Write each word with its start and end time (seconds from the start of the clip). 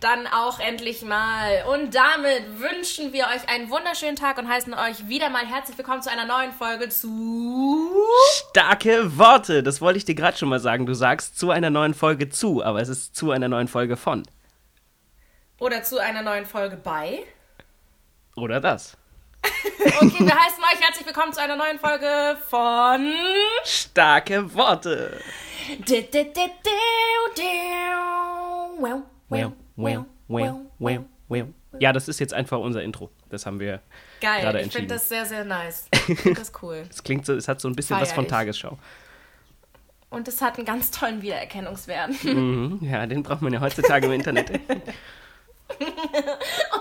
dann 0.00 0.26
auch 0.26 0.60
endlich 0.60 1.02
mal. 1.02 1.64
Und 1.72 1.94
damit 1.94 2.60
wünschen 2.60 3.12
wir 3.12 3.24
euch 3.24 3.48
einen 3.48 3.70
wunderschönen 3.70 4.16
Tag 4.16 4.38
und 4.38 4.48
heißen 4.48 4.74
euch 4.74 5.08
wieder 5.08 5.30
mal 5.30 5.46
herzlich 5.46 5.76
willkommen 5.76 6.02
zu 6.02 6.10
einer 6.10 6.24
neuen 6.24 6.52
Folge 6.52 6.88
zu. 6.88 7.92
Starke 8.50 9.16
Worte, 9.18 9.62
das 9.62 9.80
wollte 9.80 9.98
ich 9.98 10.04
dir 10.04 10.14
gerade 10.14 10.36
schon 10.36 10.48
mal 10.48 10.60
sagen. 10.60 10.86
Du 10.86 10.94
sagst 10.94 11.38
zu 11.38 11.50
einer 11.50 11.70
neuen 11.70 11.94
Folge 11.94 12.28
zu, 12.28 12.62
aber 12.62 12.80
es 12.80 12.88
ist 12.88 13.16
zu 13.16 13.30
einer 13.30 13.48
neuen 13.48 13.68
Folge 13.68 13.96
von. 13.96 14.22
Oder 15.58 15.82
zu 15.82 15.98
einer 15.98 16.22
neuen 16.22 16.46
Folge 16.46 16.76
bei. 16.76 17.24
Oder 18.36 18.60
das. 18.60 18.96
okay, 19.42 20.20
wir 20.20 20.34
heißen 20.34 20.62
euch 20.62 20.80
herzlich 20.80 21.06
willkommen 21.06 21.32
zu 21.32 21.40
einer 21.40 21.56
neuen 21.56 21.78
Folge 21.78 22.36
von. 22.48 23.12
Starke 23.64 24.54
Worte. 24.54 25.20
Ja, 31.80 31.92
das 31.92 32.08
ist 32.08 32.18
jetzt 32.18 32.34
einfach 32.34 32.58
unser 32.58 32.82
Intro. 32.82 33.10
Das 33.28 33.46
haben 33.46 33.60
wir 33.60 33.80
Geil, 34.20 34.40
gerade 34.42 34.58
ich 34.58 34.64
entschieden. 34.64 34.82
finde 34.88 34.94
das 34.94 35.08
sehr, 35.08 35.26
sehr 35.26 35.44
nice. 35.44 35.88
Ich 36.08 36.18
finde 36.20 36.40
das 36.40 36.52
cool. 36.62 36.84
Es 36.90 37.02
klingt 37.02 37.26
so, 37.26 37.34
es 37.34 37.46
hat 37.46 37.60
so 37.60 37.68
ein 37.68 37.76
bisschen 37.76 37.96
Feier 37.96 38.02
was 38.02 38.12
von 38.12 38.24
ich. 38.24 38.30
Tagesschau. 38.30 38.78
Und 40.10 40.26
es 40.26 40.40
hat 40.40 40.56
einen 40.56 40.64
ganz 40.64 40.90
tollen 40.90 41.20
Wiedererkennungswert. 41.20 42.24
Mhm, 42.24 42.78
ja, 42.80 43.06
den 43.06 43.22
braucht 43.22 43.42
man 43.42 43.52
ja 43.52 43.60
heutzutage 43.60 44.06
im 44.06 44.12
Internet. 44.12 44.50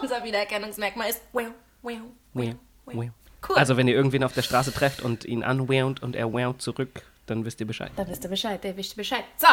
Unser 0.02 0.24
Wiedererkennungsmerkmal 0.24 1.10
ist. 1.10 1.22
Wow, 1.34 1.48
wow, 1.82 1.98
wow, 2.34 2.56
wow. 2.86 3.10
Cool. 3.48 3.56
Also, 3.58 3.76
wenn 3.78 3.88
ihr 3.88 3.96
irgendwen 3.96 4.24
auf 4.24 4.34
der 4.34 4.42
Straße 4.42 4.74
trefft 4.74 5.02
und 5.02 5.26
ihn 5.26 5.44
anwähnt 5.44 6.02
und 6.02 6.16
er 6.16 6.34
wähnt 6.34 6.62
zurück, 6.62 7.04
dann 7.26 7.44
wisst 7.46 7.60
ihr 7.60 7.68
Bescheid. 7.68 7.92
Dann 7.98 8.08
wisst 8.08 8.24
ihr 8.24 8.30
Bescheid, 8.30 8.64
der 8.64 8.76
wisst 8.78 8.94
ihr 8.94 8.98
Bescheid. 8.98 9.24
So, 9.36 9.48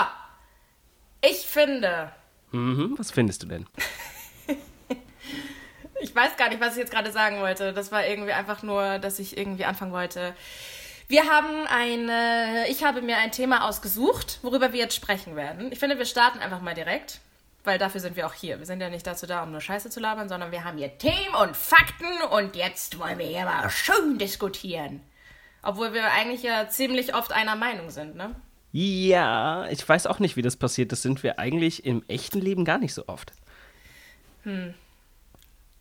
ich 1.20 1.38
finde, 1.38 2.12
Mhm, 2.54 2.94
was 2.96 3.10
findest 3.10 3.42
du 3.42 3.48
denn? 3.48 3.66
ich 6.00 6.14
weiß 6.14 6.36
gar 6.36 6.48
nicht, 6.48 6.60
was 6.60 6.74
ich 6.74 6.78
jetzt 6.78 6.92
gerade 6.92 7.10
sagen 7.10 7.40
wollte. 7.40 7.72
Das 7.72 7.90
war 7.90 8.06
irgendwie 8.06 8.32
einfach 8.32 8.62
nur, 8.62 9.00
dass 9.00 9.18
ich 9.18 9.36
irgendwie 9.36 9.64
anfangen 9.64 9.90
wollte. 9.90 10.36
Wir 11.08 11.24
haben 11.24 11.66
eine, 11.66 12.66
ich 12.68 12.84
habe 12.84 13.02
mir 13.02 13.18
ein 13.18 13.32
Thema 13.32 13.68
ausgesucht, 13.68 14.38
worüber 14.42 14.72
wir 14.72 14.78
jetzt 14.78 14.94
sprechen 14.94 15.34
werden. 15.34 15.72
Ich 15.72 15.80
finde, 15.80 15.98
wir 15.98 16.06
starten 16.06 16.38
einfach 16.38 16.60
mal 16.60 16.74
direkt, 16.74 17.18
weil 17.64 17.76
dafür 17.78 18.00
sind 18.00 18.14
wir 18.14 18.24
auch 18.24 18.34
hier. 18.34 18.60
Wir 18.60 18.66
sind 18.66 18.80
ja 18.80 18.88
nicht 18.88 19.06
dazu 19.06 19.26
da, 19.26 19.42
um 19.42 19.50
nur 19.50 19.60
Scheiße 19.60 19.90
zu 19.90 19.98
labern, 19.98 20.28
sondern 20.28 20.52
wir 20.52 20.62
haben 20.62 20.78
hier 20.78 20.96
Themen 20.96 21.34
und 21.42 21.56
Fakten 21.56 22.22
und 22.30 22.54
jetzt 22.54 23.00
wollen 23.00 23.18
wir 23.18 23.26
hier 23.26 23.46
mal 23.46 23.68
schön 23.68 24.16
diskutieren. 24.16 25.00
Obwohl 25.60 25.92
wir 25.92 26.12
eigentlich 26.12 26.44
ja 26.44 26.68
ziemlich 26.68 27.16
oft 27.16 27.32
einer 27.32 27.56
Meinung 27.56 27.90
sind, 27.90 28.14
ne? 28.14 28.36
Ja, 28.76 29.68
ich 29.70 29.88
weiß 29.88 30.08
auch 30.08 30.18
nicht, 30.18 30.34
wie 30.34 30.42
das 30.42 30.56
passiert. 30.56 30.90
Das 30.90 31.00
sind 31.00 31.22
wir 31.22 31.38
eigentlich 31.38 31.86
im 31.86 32.02
echten 32.08 32.40
Leben 32.40 32.64
gar 32.64 32.78
nicht 32.78 32.92
so 32.92 33.06
oft. 33.06 33.32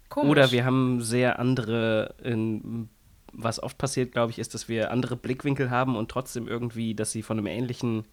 Komisch. 0.09 0.30
Oder 0.30 0.52
wir 0.52 0.63
haben 0.63 1.02
sehr 1.02 1.39
andere, 1.39 2.13
in, 2.23 2.89
was 3.31 3.63
oft 3.63 3.80
passiert, 3.80 4.11
glaube 4.11 4.30
ich, 4.30 4.38
ist, 4.38 4.53
dass 4.53 4.69
wir 4.69 4.91
andere 4.91 5.16
Blickwinkel 5.16 5.72
haben 5.72 5.95
und 5.95 6.11
trotzdem 6.11 6.47
irgendwie, 6.47 6.94
dass 6.94 7.11
sie 7.11 7.23
von 7.23 7.39
einem 7.39 7.47
ähnlichen 7.47 8.05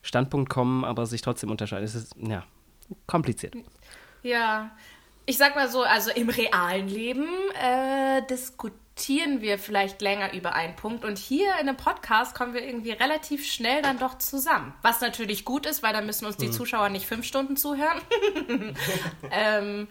Standpunkt 0.00 0.48
kommen, 0.48 0.86
aber 0.86 1.04
sich 1.04 1.20
trotzdem 1.20 1.50
unterscheiden. 1.50 1.84
Es 1.84 1.94
ist, 1.94 2.16
ja, 2.16 2.44
kompliziert. 3.06 3.56
Ja, 4.22 4.70
ich 5.26 5.36
sag 5.36 5.54
mal 5.54 5.68
so, 5.68 5.82
also 5.82 6.10
im 6.12 6.30
realen 6.30 6.88
Leben 6.88 7.28
äh, 7.62 8.22
diskutieren 8.26 8.87
wir 9.40 9.58
vielleicht 9.58 10.02
länger 10.02 10.32
über 10.34 10.54
einen 10.54 10.76
Punkt 10.76 11.04
und 11.04 11.18
hier 11.18 11.52
in 11.60 11.68
einem 11.68 11.76
Podcast 11.76 12.34
kommen 12.34 12.54
wir 12.54 12.62
irgendwie 12.62 12.90
relativ 12.92 13.46
schnell 13.46 13.82
dann 13.82 13.98
doch 13.98 14.18
zusammen. 14.18 14.74
Was 14.82 15.00
natürlich 15.00 15.44
gut 15.44 15.66
ist, 15.66 15.82
weil 15.82 15.92
dann 15.92 16.06
müssen 16.06 16.26
uns 16.26 16.36
die 16.36 16.50
Zuschauer 16.50 16.88
nicht 16.88 17.06
fünf 17.06 17.24
Stunden 17.24 17.56
zuhören. 17.56 18.00
ähm, 19.30 19.88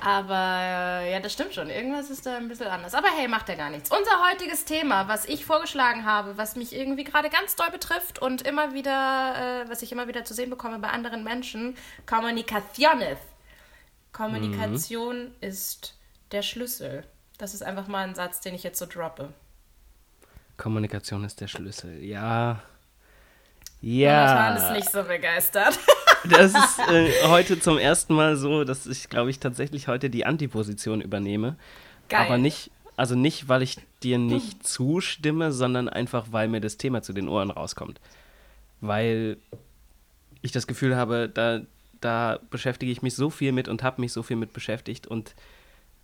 aber 0.00 0.58
äh, 0.60 1.12
ja, 1.12 1.20
das 1.20 1.32
stimmt 1.32 1.54
schon. 1.54 1.70
Irgendwas 1.70 2.10
ist 2.10 2.26
da 2.26 2.36
ein 2.36 2.48
bisschen 2.48 2.68
anders. 2.68 2.94
Aber 2.94 3.08
hey, 3.08 3.28
macht 3.28 3.48
ja 3.48 3.54
gar 3.54 3.70
nichts. 3.70 3.90
Unser 3.90 4.30
heutiges 4.30 4.64
Thema, 4.64 5.08
was 5.08 5.24
ich 5.24 5.44
vorgeschlagen 5.44 6.04
habe, 6.04 6.36
was 6.36 6.56
mich 6.56 6.74
irgendwie 6.74 7.04
gerade 7.04 7.30
ganz 7.30 7.56
doll 7.56 7.70
betrifft 7.70 8.20
und 8.20 8.42
immer 8.42 8.74
wieder, 8.74 9.64
äh, 9.64 9.68
was 9.68 9.82
ich 9.82 9.92
immer 9.92 10.08
wieder 10.08 10.24
zu 10.24 10.34
sehen 10.34 10.50
bekomme 10.50 10.78
bei 10.78 10.88
anderen 10.88 11.24
Menschen, 11.24 11.76
Kommunikationes. 12.06 13.18
Kommunikation 14.12 15.34
ist 15.40 15.94
der 16.32 16.42
Schlüssel. 16.42 17.04
Das 17.38 17.54
ist 17.54 17.62
einfach 17.62 17.88
mal 17.88 18.06
ein 18.06 18.14
Satz, 18.14 18.40
den 18.40 18.54
ich 18.54 18.62
jetzt 18.62 18.78
so 18.78 18.86
droppe. 18.86 19.32
Kommunikation 20.56 21.24
ist 21.24 21.40
der 21.40 21.48
Schlüssel. 21.48 22.02
Ja. 22.02 22.62
Ja. 23.80 24.54
ist 24.54 24.72
nicht 24.72 24.90
so 24.90 25.02
begeistert. 25.02 25.78
Das 26.26 26.54
ist 26.54 26.78
äh, 26.78 27.10
heute 27.26 27.60
zum 27.60 27.76
ersten 27.76 28.14
Mal 28.14 28.38
so, 28.38 28.64
dass 28.64 28.86
ich, 28.86 29.10
glaube 29.10 29.28
ich, 29.28 29.40
tatsächlich 29.40 29.88
heute 29.88 30.08
die 30.08 30.24
Antiposition 30.24 31.02
übernehme. 31.02 31.56
Geil. 32.08 32.24
Aber 32.24 32.38
nicht, 32.38 32.70
also 32.96 33.14
nicht, 33.14 33.50
weil 33.50 33.60
ich 33.60 33.76
dir 34.02 34.16
nicht 34.16 34.66
zustimme, 34.66 35.52
sondern 35.52 35.86
einfach, 35.90 36.28
weil 36.30 36.48
mir 36.48 36.62
das 36.62 36.78
Thema 36.78 37.02
zu 37.02 37.12
den 37.12 37.28
Ohren 37.28 37.50
rauskommt. 37.50 38.00
Weil 38.80 39.36
ich 40.40 40.50
das 40.50 40.66
Gefühl 40.66 40.96
habe, 40.96 41.28
da, 41.28 41.60
da 42.00 42.38
beschäftige 42.48 42.90
ich 42.90 43.02
mich 43.02 43.14
so 43.14 43.28
viel 43.28 43.52
mit 43.52 43.68
und 43.68 43.82
habe 43.82 44.00
mich 44.00 44.14
so 44.14 44.22
viel 44.22 44.36
mit 44.36 44.54
beschäftigt. 44.54 45.06
Und 45.06 45.34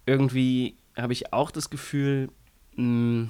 irgendwie 0.05 0.77
habe 1.03 1.13
ich 1.13 1.33
auch 1.33 1.51
das 1.51 1.71
Gefühl, 1.71 2.31
mh, 2.77 3.29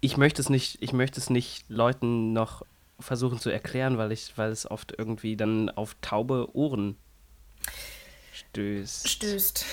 ich 0.00 0.16
möchte 0.16 0.40
es 0.42 0.48
nicht, 0.48 0.78
ich 0.80 0.92
möchte 0.92 1.20
es 1.20 1.30
nicht 1.30 1.64
Leuten 1.68 2.32
noch 2.32 2.62
versuchen 2.98 3.38
zu 3.38 3.50
erklären, 3.50 3.98
weil 3.98 4.12
ich, 4.12 4.32
weil 4.36 4.50
es 4.50 4.70
oft 4.70 4.94
irgendwie 4.96 5.36
dann 5.36 5.70
auf 5.70 5.96
taube 6.02 6.54
Ohren 6.54 6.96
stößt. 8.32 9.08
Stößt. 9.08 9.64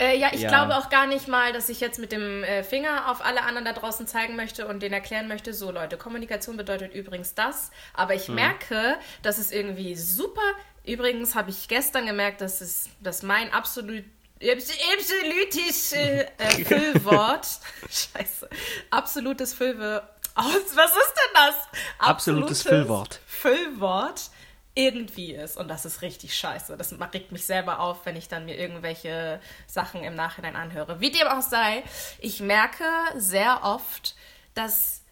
Äh, 0.00 0.18
ja, 0.18 0.28
ich 0.32 0.42
Ja. 0.42 0.48
glaube 0.48 0.76
auch 0.76 0.90
gar 0.90 1.06
nicht 1.06 1.26
mal, 1.28 1.52
dass 1.52 1.68
ich 1.68 1.80
jetzt 1.80 1.98
mit 1.98 2.12
dem 2.12 2.44
äh, 2.44 2.62
Finger 2.62 3.10
auf 3.10 3.24
alle 3.24 3.42
anderen 3.42 3.64
da 3.64 3.72
draußen 3.72 4.06
zeigen 4.06 4.36
möchte 4.36 4.68
und 4.68 4.80
denen 4.80 4.92
erklären 4.94 5.26
möchte, 5.26 5.52
so 5.52 5.72
Leute, 5.72 5.96
Kommunikation 5.96 6.56
bedeutet 6.56 6.94
übrigens 6.94 7.34
das. 7.34 7.70
Aber 7.94 8.14
ich 8.14 8.28
merke, 8.28 8.96
dass 9.22 9.38
es 9.38 9.50
irgendwie 9.50 9.96
super. 9.96 10.40
Übrigens 10.86 11.34
habe 11.34 11.50
ich 11.50 11.66
gestern 11.68 12.06
gemerkt, 12.06 12.40
dass 12.40 12.60
es, 12.60 12.88
dass 13.00 13.22
mein 13.22 13.52
absolut 13.52 14.04
absolutes 14.40 15.92
äh, 15.92 16.26
äh, 16.38 16.64
Füllwort, 16.64 17.46
scheiße, 17.90 18.48
absolutes 18.90 19.54
Füllwort, 19.54 20.04
was 20.34 20.90
ist 20.90 21.14
denn 21.16 21.34
das? 21.34 21.54
Absolutes 21.98 22.62
Füllwort. 22.62 23.20
Füllwort 23.26 24.30
irgendwie 24.78 25.34
ist. 25.34 25.56
Und 25.56 25.68
das 25.68 25.84
ist 25.84 26.02
richtig 26.02 26.36
scheiße. 26.36 26.76
Das 26.76 26.94
regt 27.12 27.32
mich 27.32 27.44
selber 27.44 27.80
auf, 27.80 28.06
wenn 28.06 28.14
ich 28.14 28.28
dann 28.28 28.44
mir 28.44 28.56
irgendwelche 28.56 29.40
Sachen 29.66 30.04
im 30.04 30.14
Nachhinein 30.14 30.54
anhöre. 30.54 31.00
Wie 31.00 31.10
dem 31.10 31.26
auch 31.26 31.42
sei, 31.42 31.82
ich 32.20 32.38
merke 32.38 32.84
sehr 33.16 33.64
oft, 33.64 34.14
dass 34.54 35.02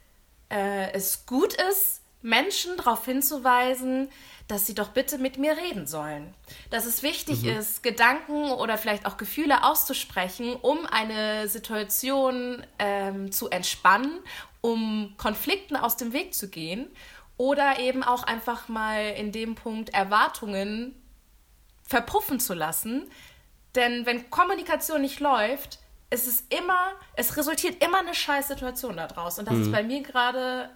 äh, 0.51 0.93
es 0.93 1.27
gut 1.27 1.55
ist, 1.55 2.03
Menschen 2.23 2.77
darauf 2.77 3.05
hinzuweisen, 3.05 4.09
dass 4.49 4.67
sie 4.67 4.75
doch 4.75 4.89
bitte 4.89 5.19
mit 5.19 5.39
mir 5.39 5.57
reden 5.57 5.87
sollen. 5.87 6.33
Dass 6.71 6.87
es 6.87 7.03
wichtig 7.03 7.45
ist, 7.45 7.83
Gedanken 7.83 8.53
oder 8.53 8.79
vielleicht 8.79 9.07
auch 9.07 9.17
Gefühle 9.17 9.65
auszusprechen, 9.65 10.55
um 10.55 10.87
eine 10.87 11.49
Situation 11.49 12.65
ähm, 12.79 13.33
zu 13.33 13.51
entspannen, 13.51 14.21
um 14.61 15.15
Konflikten 15.17 15.77
aus 15.77 15.97
dem 15.97 16.13
Weg 16.13 16.35
zu 16.35 16.49
gehen 16.49 16.89
oder 17.37 17.79
eben 17.81 18.03
auch 18.03 18.23
einfach 18.23 18.69
mal 18.69 19.15
in 19.17 19.33
dem 19.33 19.57
Punkt 19.57 19.91
Erwartungen 19.91 20.95
verpuffen 21.83 22.41
zu 22.41 22.55
lassen. 22.55 23.11
Denn 23.75 24.07
wenn 24.07 24.31
Kommunikation 24.31 25.03
nicht 25.03 25.21
läuft, 25.21 25.81
ist 26.11 26.27
es 26.27 26.45
immer, 26.57 26.93
es 27.15 27.37
resultiert 27.37 27.83
immer 27.85 27.99
eine 27.99 28.15
scheiß 28.15 28.49
Situation 28.49 28.97
daraus. 28.97 29.39
Und 29.39 29.49
das 29.49 29.59
ist 29.59 29.73
bei 29.73 29.83
mir 29.83 30.03
gerade, 30.03 30.71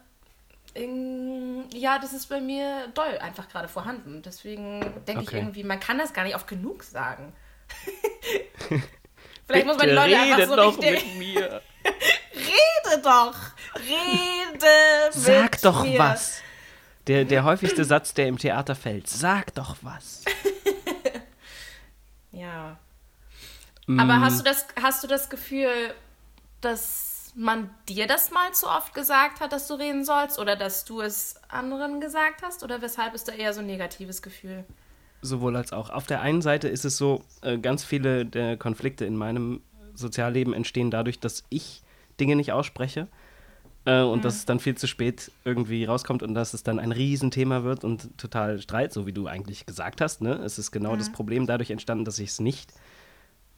ja, 1.73 1.99
das 1.99 2.13
ist 2.13 2.27
bei 2.29 2.41
mir 2.41 2.89
doll 2.95 3.19
einfach 3.19 3.49
gerade 3.49 3.69
vorhanden. 3.69 4.23
Deswegen 4.23 4.81
denke 5.07 5.23
ich 5.23 5.29
Okay. 5.29 5.39
irgendwie, 5.39 5.65
man 5.65 5.81
kann 5.81 5.99
das 5.99 6.13
gar 6.13 6.25
nicht 6.25 6.35
oft 6.37 6.47
genug 6.47 6.83
sagen. 6.85 7.33
Vielleicht 9.47 9.67
muss 9.67 9.77
man 9.79 9.89
die 9.89 9.95
Bitte 9.95 10.07
Leute 10.07 10.19
einfach 10.19 10.47
so 10.47 10.57
doch 10.57 10.79
richtig. 10.79 11.07
mit 11.07 11.19
mir. 11.19 11.63
Rede 12.35 13.03
doch! 13.03 13.35
Rede! 13.77 15.11
Sag 15.13 15.53
mit 15.53 15.65
doch 15.65 15.83
mir. 15.85 15.99
was. 15.99 16.41
Der, 17.07 17.25
der 17.25 17.43
häufigste 17.45 17.85
Satz, 17.85 18.15
der 18.15 18.29
im 18.29 18.39
Theater 18.39 18.75
fällt. 18.77 19.09
Sag 19.09 19.55
doch 19.55 19.77
was. 19.83 20.23
Ja. 22.33 22.79
Mm. 23.87 23.99
Aber 23.99 24.21
hast 24.21 24.39
du 24.39 24.45
das, 24.45 24.67
hast 24.81 25.03
du 25.03 25.09
das 25.09 25.29
Gefühl, 25.31 25.95
dass 26.61 27.10
man 27.35 27.71
dir 27.89 28.07
das 28.07 28.31
mal 28.31 28.53
zu 28.53 28.67
oft 28.67 28.95
gesagt 28.95 29.41
hat, 29.41 29.53
dass 29.53 29.67
du 29.69 29.75
reden 29.75 30.05
sollst? 30.05 30.39
Oder 30.39 30.57
dass 30.57 30.85
du 30.85 31.01
es 31.01 31.37
anderen 31.49 32.01
gesagt 32.01 32.43
hast? 32.43 32.63
Oder 32.63 32.83
weshalb 32.83 33.15
ist 33.15 33.29
da 33.29 33.33
eher 33.33 33.53
so 33.55 33.61
ein 33.61 33.67
negatives 33.67 34.23
Gefühl? 34.23 34.65
Sowohl 35.23 35.57
als 35.57 35.73
auch. 35.73 35.91
Auf 35.91 36.07
der 36.07 36.23
einen 36.23 36.43
Seite 36.43 36.69
ist 36.69 36.85
es 36.85 36.97
so, 36.97 37.23
äh, 37.43 37.59
ganz 37.59 37.85
viele 37.85 38.25
der 38.25 38.57
Konflikte 38.57 39.05
in 39.05 39.17
meinem 39.17 39.63
Sozialleben 39.95 40.55
entstehen 40.55 40.91
dadurch, 40.91 41.21
dass 41.21 41.45
ich 41.51 41.83
Dinge 42.19 42.37
nicht 42.37 42.53
ausspreche. 42.53 43.09
Äh, 43.87 44.03
und 44.03 44.19
mhm. 44.19 44.23
dass 44.23 44.37
es 44.37 44.45
dann 44.45 44.61
viel 44.61 44.75
zu 44.75 44.87
spät 44.87 45.33
irgendwie 45.45 45.85
rauskommt 45.85 46.23
und 46.23 46.35
dass 46.35 46.53
es 46.53 46.63
dann 46.63 46.79
ein 46.79 46.93
Riesenthema 46.93 47.65
wird 47.65 47.83
und 47.83 48.17
total 48.19 48.61
Streit, 48.61 48.93
so 48.93 49.07
wie 49.07 49.13
du 49.13 49.27
eigentlich 49.27 49.65
gesagt 49.65 50.01
hast. 50.01 50.21
Ne? 50.21 50.35
Es 50.35 50.59
ist 50.59 50.71
genau 50.71 50.95
mhm. 50.95 50.99
das 50.99 51.11
Problem 51.11 51.47
dadurch 51.47 51.71
entstanden, 51.71 52.05
dass 52.05 52.19
ich 52.19 52.31
es 52.31 52.41
nicht 52.41 52.73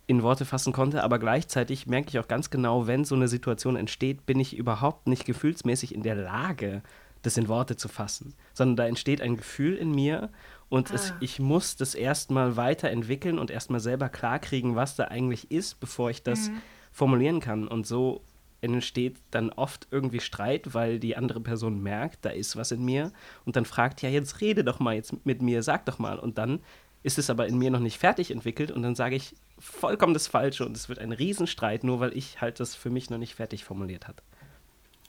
in 0.06 0.22
Worte 0.22 0.44
fassen 0.44 0.72
konnte, 0.72 1.04
aber 1.04 1.18
gleichzeitig 1.18 1.86
merke 1.86 2.08
ich 2.08 2.18
auch 2.18 2.28
ganz 2.28 2.50
genau, 2.50 2.86
wenn 2.86 3.04
so 3.04 3.14
eine 3.14 3.28
Situation 3.28 3.76
entsteht, 3.76 4.26
bin 4.26 4.40
ich 4.40 4.56
überhaupt 4.56 5.06
nicht 5.06 5.24
gefühlsmäßig 5.24 5.94
in 5.94 6.02
der 6.02 6.16
Lage, 6.16 6.82
das 7.22 7.36
in 7.36 7.48
Worte 7.48 7.76
zu 7.76 7.88
fassen, 7.88 8.34
sondern 8.52 8.76
da 8.76 8.86
entsteht 8.86 9.20
ein 9.20 9.36
Gefühl 9.36 9.76
in 9.76 9.92
mir 9.92 10.30
und 10.68 10.90
ah. 10.90 10.94
es, 10.94 11.12
ich 11.20 11.38
muss 11.38 11.76
das 11.76 11.94
erstmal 11.94 12.56
weiterentwickeln 12.56 13.38
und 13.38 13.50
erstmal 13.50 13.80
selber 13.80 14.08
klarkriegen, 14.08 14.74
was 14.74 14.96
da 14.96 15.04
eigentlich 15.04 15.50
ist, 15.50 15.80
bevor 15.80 16.10
ich 16.10 16.22
das 16.22 16.48
mhm. 16.48 16.62
formulieren 16.90 17.40
kann. 17.40 17.68
Und 17.68 17.86
so 17.86 18.22
entsteht 18.62 19.18
dann 19.30 19.50
oft 19.50 19.88
irgendwie 19.90 20.20
Streit, 20.20 20.72
weil 20.72 20.98
die 20.98 21.16
andere 21.16 21.40
Person 21.40 21.82
merkt, 21.82 22.24
da 22.24 22.30
ist 22.30 22.56
was 22.56 22.70
in 22.70 22.84
mir 22.84 23.12
und 23.44 23.56
dann 23.56 23.64
fragt, 23.64 24.02
ja, 24.02 24.08
jetzt 24.08 24.40
rede 24.40 24.64
doch 24.64 24.80
mal 24.80 24.94
jetzt 24.94 25.26
mit 25.26 25.42
mir, 25.42 25.62
sag 25.62 25.84
doch 25.84 25.98
mal. 25.98 26.18
Und 26.18 26.38
dann 26.38 26.60
ist 27.02 27.18
es 27.18 27.28
aber 27.28 27.46
in 27.48 27.58
mir 27.58 27.70
noch 27.70 27.80
nicht 27.80 27.98
fertig 27.98 28.30
entwickelt 28.30 28.70
und 28.70 28.82
dann 28.82 28.94
sage 28.94 29.16
ich 29.16 29.34
vollkommen 29.58 30.14
das 30.14 30.26
Falsche 30.26 30.64
und 30.64 30.76
es 30.76 30.88
wird 30.88 30.98
ein 30.98 31.12
Riesenstreit, 31.12 31.84
nur 31.84 32.00
weil 32.00 32.16
ich 32.16 32.40
halt 32.40 32.60
das 32.60 32.74
für 32.74 32.90
mich 32.90 33.10
noch 33.10 33.18
nicht 33.18 33.34
fertig 33.34 33.64
formuliert 33.64 34.08
habe. 34.08 34.22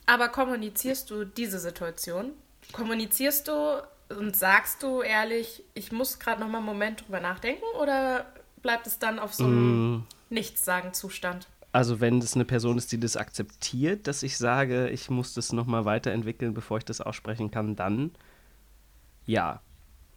Aber 0.06 0.30
kommunizierst 0.30 1.10
du 1.10 1.26
diese 1.26 1.60
Situation? 1.60 2.32
Kommunizierst 2.72 3.48
du 3.48 3.82
und 4.10 4.36
sagst 4.36 4.84
du 4.84 5.02
ehrlich, 5.02 5.64
ich 5.74 5.92
muss 5.92 6.20
gerade 6.20 6.42
noch 6.42 6.50
mal 6.50 6.58
einen 6.58 6.66
Moment 6.66 7.06
drüber 7.06 7.20
nachdenken 7.20 7.64
oder 7.82 8.26
bleibt 8.62 8.88
es 8.88 9.00
dann 9.00 9.20
auf 9.20 9.34
so 9.34 9.46
einem 9.46 9.96
mm. 9.96 10.08
Nichtsagen-Zustand? 10.30 11.48
Also 11.72 12.00
wenn 12.00 12.20
es 12.20 12.36
eine 12.36 12.46
Person 12.46 12.78
ist, 12.78 12.92
die 12.92 13.00
das 13.00 13.18
akzeptiert, 13.18 14.08
dass 14.08 14.24
ich 14.24 14.38
sage, 14.38 14.90
ich 14.90 15.10
muss 15.10 15.34
das 15.34 15.52
nochmal 15.54 15.86
weiterentwickeln, 15.86 16.54
bevor 16.54 16.78
ich 16.78 16.86
das 16.86 17.02
aussprechen 17.02 17.50
kann, 17.50 17.76
dann 17.76 18.12
ja. 19.26 19.62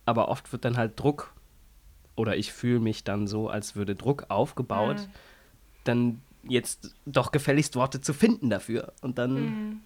Aber 0.04 0.28
oft 0.28 0.52
wird 0.52 0.64
dann 0.64 0.76
halt 0.76 1.00
Druck 1.00 1.32
oder 2.16 2.36
ich 2.36 2.52
fühle 2.52 2.80
mich 2.80 3.04
dann 3.04 3.26
so, 3.26 3.48
als 3.48 3.76
würde 3.76 3.94
Druck 3.94 4.26
aufgebaut, 4.28 4.98
mhm. 4.98 5.10
dann 5.84 6.22
jetzt 6.42 6.94
doch 7.04 7.32
gefälligst 7.32 7.76
Worte 7.76 8.00
zu 8.00 8.12
finden 8.12 8.50
dafür. 8.50 8.92
Und 9.00 9.18
dann 9.18 9.34
mhm. 9.34 9.80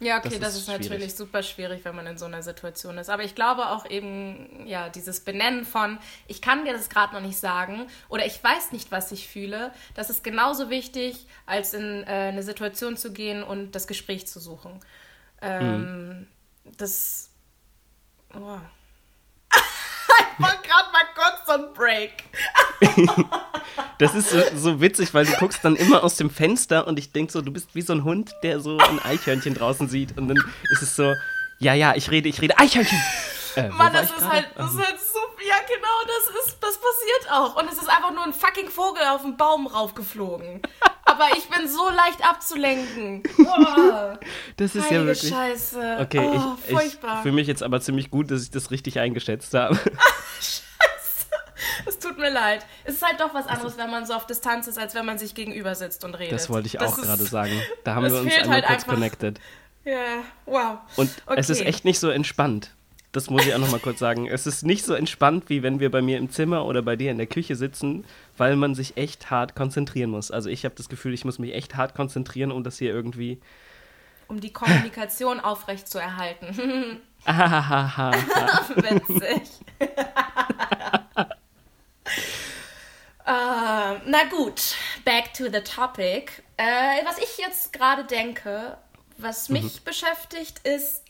Ja, 0.00 0.18
okay, 0.18 0.30
das, 0.30 0.40
das 0.40 0.54
ist, 0.54 0.60
ist 0.62 0.68
natürlich 0.68 1.14
super 1.14 1.42
schwierig, 1.42 1.84
wenn 1.84 1.94
man 1.94 2.06
in 2.06 2.18
so 2.18 2.24
einer 2.24 2.42
Situation 2.42 2.98
ist. 2.98 3.08
Aber 3.08 3.22
ich 3.22 3.34
glaube 3.34 3.68
auch 3.68 3.88
eben, 3.88 4.66
ja, 4.66 4.88
dieses 4.88 5.20
Benennen 5.20 5.64
von, 5.64 5.98
ich 6.26 6.42
kann 6.42 6.64
dir 6.64 6.72
das 6.72 6.88
gerade 6.88 7.14
noch 7.14 7.22
nicht 7.22 7.38
sagen 7.38 7.86
oder 8.08 8.26
ich 8.26 8.42
weiß 8.42 8.72
nicht, 8.72 8.90
was 8.90 9.12
ich 9.12 9.28
fühle, 9.28 9.72
das 9.94 10.10
ist 10.10 10.24
genauso 10.24 10.68
wichtig, 10.68 11.26
als 11.46 11.74
in 11.74 12.02
äh, 12.02 12.06
eine 12.06 12.42
Situation 12.42 12.96
zu 12.96 13.12
gehen 13.12 13.42
und 13.42 13.72
das 13.72 13.86
Gespräch 13.86 14.26
zu 14.26 14.40
suchen. 14.40 14.80
Ähm, 15.40 16.08
mhm. 16.08 16.26
Das. 16.76 17.30
Oh. 18.34 18.58
Ich 20.34 20.38
mach 20.38 20.62
gerade 20.62 20.92
mal 20.92 21.04
kurz 21.14 21.46
so 21.46 21.52
einen 21.52 21.72
Break. 21.72 22.24
Das 23.98 24.14
ist 24.14 24.30
so, 24.30 24.38
so, 24.56 24.80
witzig, 24.80 25.14
weil 25.14 25.24
du 25.24 25.32
guckst 25.38 25.64
dann 25.64 25.76
immer 25.76 26.02
aus 26.02 26.16
dem 26.16 26.28
Fenster 26.28 26.86
und 26.86 26.98
ich 26.98 27.12
denke 27.12 27.32
so, 27.32 27.40
du 27.40 27.52
bist 27.52 27.74
wie 27.74 27.80
so 27.80 27.92
ein 27.92 28.02
Hund, 28.02 28.34
der 28.42 28.60
so 28.60 28.78
ein 28.78 28.98
Eichhörnchen 28.98 29.54
draußen 29.54 29.88
sieht. 29.88 30.18
Und 30.18 30.28
dann 30.28 30.36
ist 30.72 30.82
es 30.82 30.96
so, 30.96 31.14
ja, 31.58 31.74
ja, 31.74 31.94
ich 31.94 32.10
rede, 32.10 32.28
ich 32.28 32.40
rede, 32.40 32.58
Eichhörnchen. 32.58 33.00
Äh, 33.56 33.68
Mann, 33.68 33.92
das 33.92 34.10
ist, 34.10 34.28
halt, 34.28 34.48
das 34.56 34.72
ist 34.72 34.78
halt 34.78 34.98
so, 35.00 35.20
ja 35.48 35.56
genau, 35.68 36.02
das 36.06 36.44
ist, 36.44 36.58
das 36.60 36.74
passiert 36.74 37.32
auch. 37.32 37.56
Und 37.56 37.70
es 37.70 37.78
ist 37.78 37.88
einfach 37.88 38.12
nur 38.12 38.24
ein 38.24 38.32
fucking 38.32 38.68
Vogel 38.68 39.02
auf 39.04 39.22
den 39.22 39.36
Baum 39.36 39.68
raufgeflogen. 39.68 40.60
Aber 41.14 41.36
ich 41.36 41.48
bin 41.48 41.68
so 41.68 41.88
leicht 41.90 42.28
abzulenken. 42.28 43.22
Oh, 43.38 44.16
das 44.56 44.74
ist 44.74 44.90
ja 44.90 45.04
wirklich. 45.04 45.32
Scheiße. 45.32 45.98
Okay, 46.00 46.30
oh, 46.34 46.56
ich, 46.68 46.86
ich 46.86 46.98
fühle 47.22 47.34
mich 47.34 47.46
jetzt 47.46 47.62
aber 47.62 47.80
ziemlich 47.80 48.10
gut, 48.10 48.30
dass 48.30 48.42
ich 48.42 48.50
das 48.50 48.70
richtig 48.70 48.98
eingeschätzt 48.98 49.54
habe. 49.54 49.78
Es 51.86 51.98
tut 51.98 52.18
mir 52.18 52.30
leid. 52.30 52.64
Es 52.84 52.94
ist 52.94 53.06
halt 53.06 53.20
doch 53.20 53.34
was 53.34 53.46
anderes, 53.46 53.76
wenn 53.76 53.90
man 53.90 54.06
so 54.06 54.14
auf 54.14 54.26
Distanz 54.26 54.66
ist, 54.66 54.78
als 54.78 54.94
wenn 54.94 55.04
man 55.04 55.18
sich 55.18 55.34
gegenüber 55.34 55.74
sitzt 55.74 56.04
und 56.04 56.14
redet. 56.14 56.32
Das 56.32 56.48
wollte 56.48 56.66
ich 56.66 56.74
das 56.74 56.92
auch 56.92 56.96
gerade 56.96 57.24
sagen. 57.24 57.52
Da 57.84 57.94
haben 57.94 58.06
wir 58.10 58.20
uns 58.20 58.32
einmal 58.32 58.56
halt 58.56 58.66
kurz 58.66 58.82
einfach, 58.82 58.94
connected. 58.94 59.40
Ja, 59.84 60.22
wow. 60.46 60.78
Und 60.96 61.10
okay. 61.26 61.40
es 61.40 61.50
ist 61.50 61.60
echt 61.60 61.84
nicht 61.84 61.98
so 61.98 62.10
entspannt. 62.10 62.70
Das 63.12 63.30
muss 63.30 63.46
ich 63.46 63.54
auch 63.54 63.58
noch 63.58 63.70
mal 63.70 63.80
kurz 63.80 63.98
sagen. 63.98 64.26
Es 64.26 64.46
ist 64.46 64.64
nicht 64.64 64.84
so 64.84 64.94
entspannt, 64.94 65.44
wie 65.48 65.62
wenn 65.62 65.78
wir 65.78 65.90
bei 65.90 66.02
mir 66.02 66.18
im 66.18 66.30
Zimmer 66.30 66.64
oder 66.64 66.82
bei 66.82 66.96
dir 66.96 67.10
in 67.10 67.18
der 67.18 67.28
Küche 67.28 67.54
sitzen, 67.54 68.04
weil 68.36 68.56
man 68.56 68.74
sich 68.74 68.96
echt 68.96 69.30
hart 69.30 69.54
konzentrieren 69.54 70.10
muss. 70.10 70.30
Also 70.30 70.48
ich 70.50 70.64
habe 70.64 70.74
das 70.74 70.88
Gefühl, 70.88 71.14
ich 71.14 71.24
muss 71.24 71.38
mich 71.38 71.54
echt 71.54 71.76
hart 71.76 71.94
konzentrieren, 71.94 72.52
um 72.52 72.64
das 72.64 72.78
hier 72.78 72.92
irgendwie... 72.92 73.40
Um 74.26 74.40
die 74.40 74.52
Kommunikation 74.52 75.38
aufrechtzuerhalten. 75.38 77.00
Ahahaha. 77.24 78.12
Witzig. 78.76 79.42
Uh, 83.26 84.00
na 84.06 84.24
gut, 84.30 84.74
back 85.04 85.32
to 85.34 85.44
the 85.44 85.60
topic. 85.60 86.42
Äh, 86.56 87.04
was 87.04 87.18
ich 87.18 87.38
jetzt 87.38 87.72
gerade 87.72 88.04
denke, 88.04 88.78
was 89.18 89.48
mich 89.48 89.80
mhm. 89.80 89.84
beschäftigt, 89.84 90.60
ist, 90.66 91.02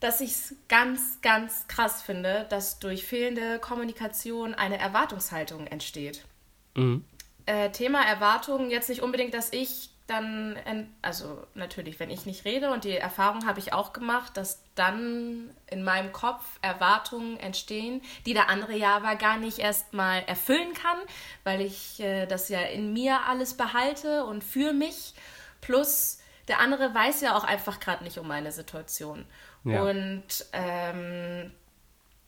dass 0.00 0.20
ich 0.20 0.32
es 0.32 0.54
ganz, 0.68 1.20
ganz 1.22 1.66
krass 1.66 2.02
finde, 2.02 2.46
dass 2.50 2.78
durch 2.78 3.04
fehlende 3.04 3.58
Kommunikation 3.58 4.54
eine 4.54 4.78
Erwartungshaltung 4.78 5.66
entsteht. 5.66 6.24
Mhm. 6.74 7.04
Äh, 7.46 7.70
Thema 7.70 8.02
Erwartungen 8.06 8.70
jetzt 8.70 8.88
nicht 8.88 9.02
unbedingt, 9.02 9.34
dass 9.34 9.52
ich 9.52 9.90
dann, 10.06 10.58
also 11.00 11.46
natürlich, 11.54 11.98
wenn 11.98 12.10
ich 12.10 12.26
nicht 12.26 12.44
rede 12.44 12.70
und 12.70 12.84
die 12.84 12.96
Erfahrung 12.96 13.46
habe 13.46 13.58
ich 13.58 13.72
auch 13.72 13.94
gemacht, 13.94 14.36
dass 14.36 14.62
dann 14.74 15.50
in 15.70 15.82
meinem 15.82 16.12
Kopf 16.12 16.44
Erwartungen 16.60 17.38
entstehen, 17.38 18.02
die 18.26 18.34
der 18.34 18.50
andere 18.50 18.76
ja 18.76 18.96
aber 18.96 19.16
gar 19.16 19.38
nicht 19.38 19.60
erst 19.60 19.94
mal 19.94 20.22
erfüllen 20.26 20.74
kann, 20.74 20.98
weil 21.42 21.62
ich 21.62 22.00
äh, 22.00 22.26
das 22.26 22.50
ja 22.50 22.60
in 22.60 22.92
mir 22.92 23.20
alles 23.26 23.54
behalte 23.54 24.24
und 24.24 24.44
für 24.44 24.74
mich. 24.74 25.14
Plus 25.62 26.18
der 26.48 26.60
andere 26.60 26.94
weiß 26.94 27.22
ja 27.22 27.34
auch 27.34 27.44
einfach 27.44 27.80
gerade 27.80 28.04
nicht 28.04 28.18
um 28.18 28.28
meine 28.28 28.52
Situation. 28.52 29.24
Ja. 29.64 29.82
Und 29.84 30.44
ähm, 30.52 31.50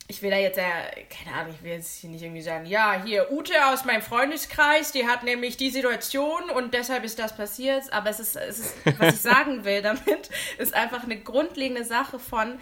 ich 0.09 0.21
will 0.21 0.31
da 0.31 0.37
jetzt 0.37 0.57
ja, 0.57 0.63
keine 1.09 1.35
Ahnung, 1.35 1.53
ich 1.53 1.63
will 1.63 1.73
jetzt 1.73 1.99
hier 1.99 2.09
nicht 2.09 2.23
irgendwie 2.23 2.41
sagen, 2.41 2.65
ja, 2.65 3.01
hier 3.03 3.29
Ute 3.31 3.53
aus 3.67 3.83
meinem 3.83 4.01
Freundeskreis, 4.01 4.93
die 4.93 5.05
hat 5.05 5.23
nämlich 5.23 5.57
die 5.57 5.69
Situation 5.69 6.49
und 6.49 6.73
deshalb 6.73 7.03
ist 7.03 7.19
das 7.19 7.35
passiert. 7.35 7.91
Aber 7.91 8.09
es 8.09 8.19
ist, 8.19 8.37
es 8.37 8.59
ist 8.59 8.75
was 8.99 9.15
ich 9.15 9.21
sagen 9.21 9.65
will 9.65 9.81
damit, 9.81 10.29
ist 10.57 10.73
einfach 10.73 11.03
eine 11.03 11.19
grundlegende 11.19 11.83
Sache 11.83 12.19
von, 12.19 12.57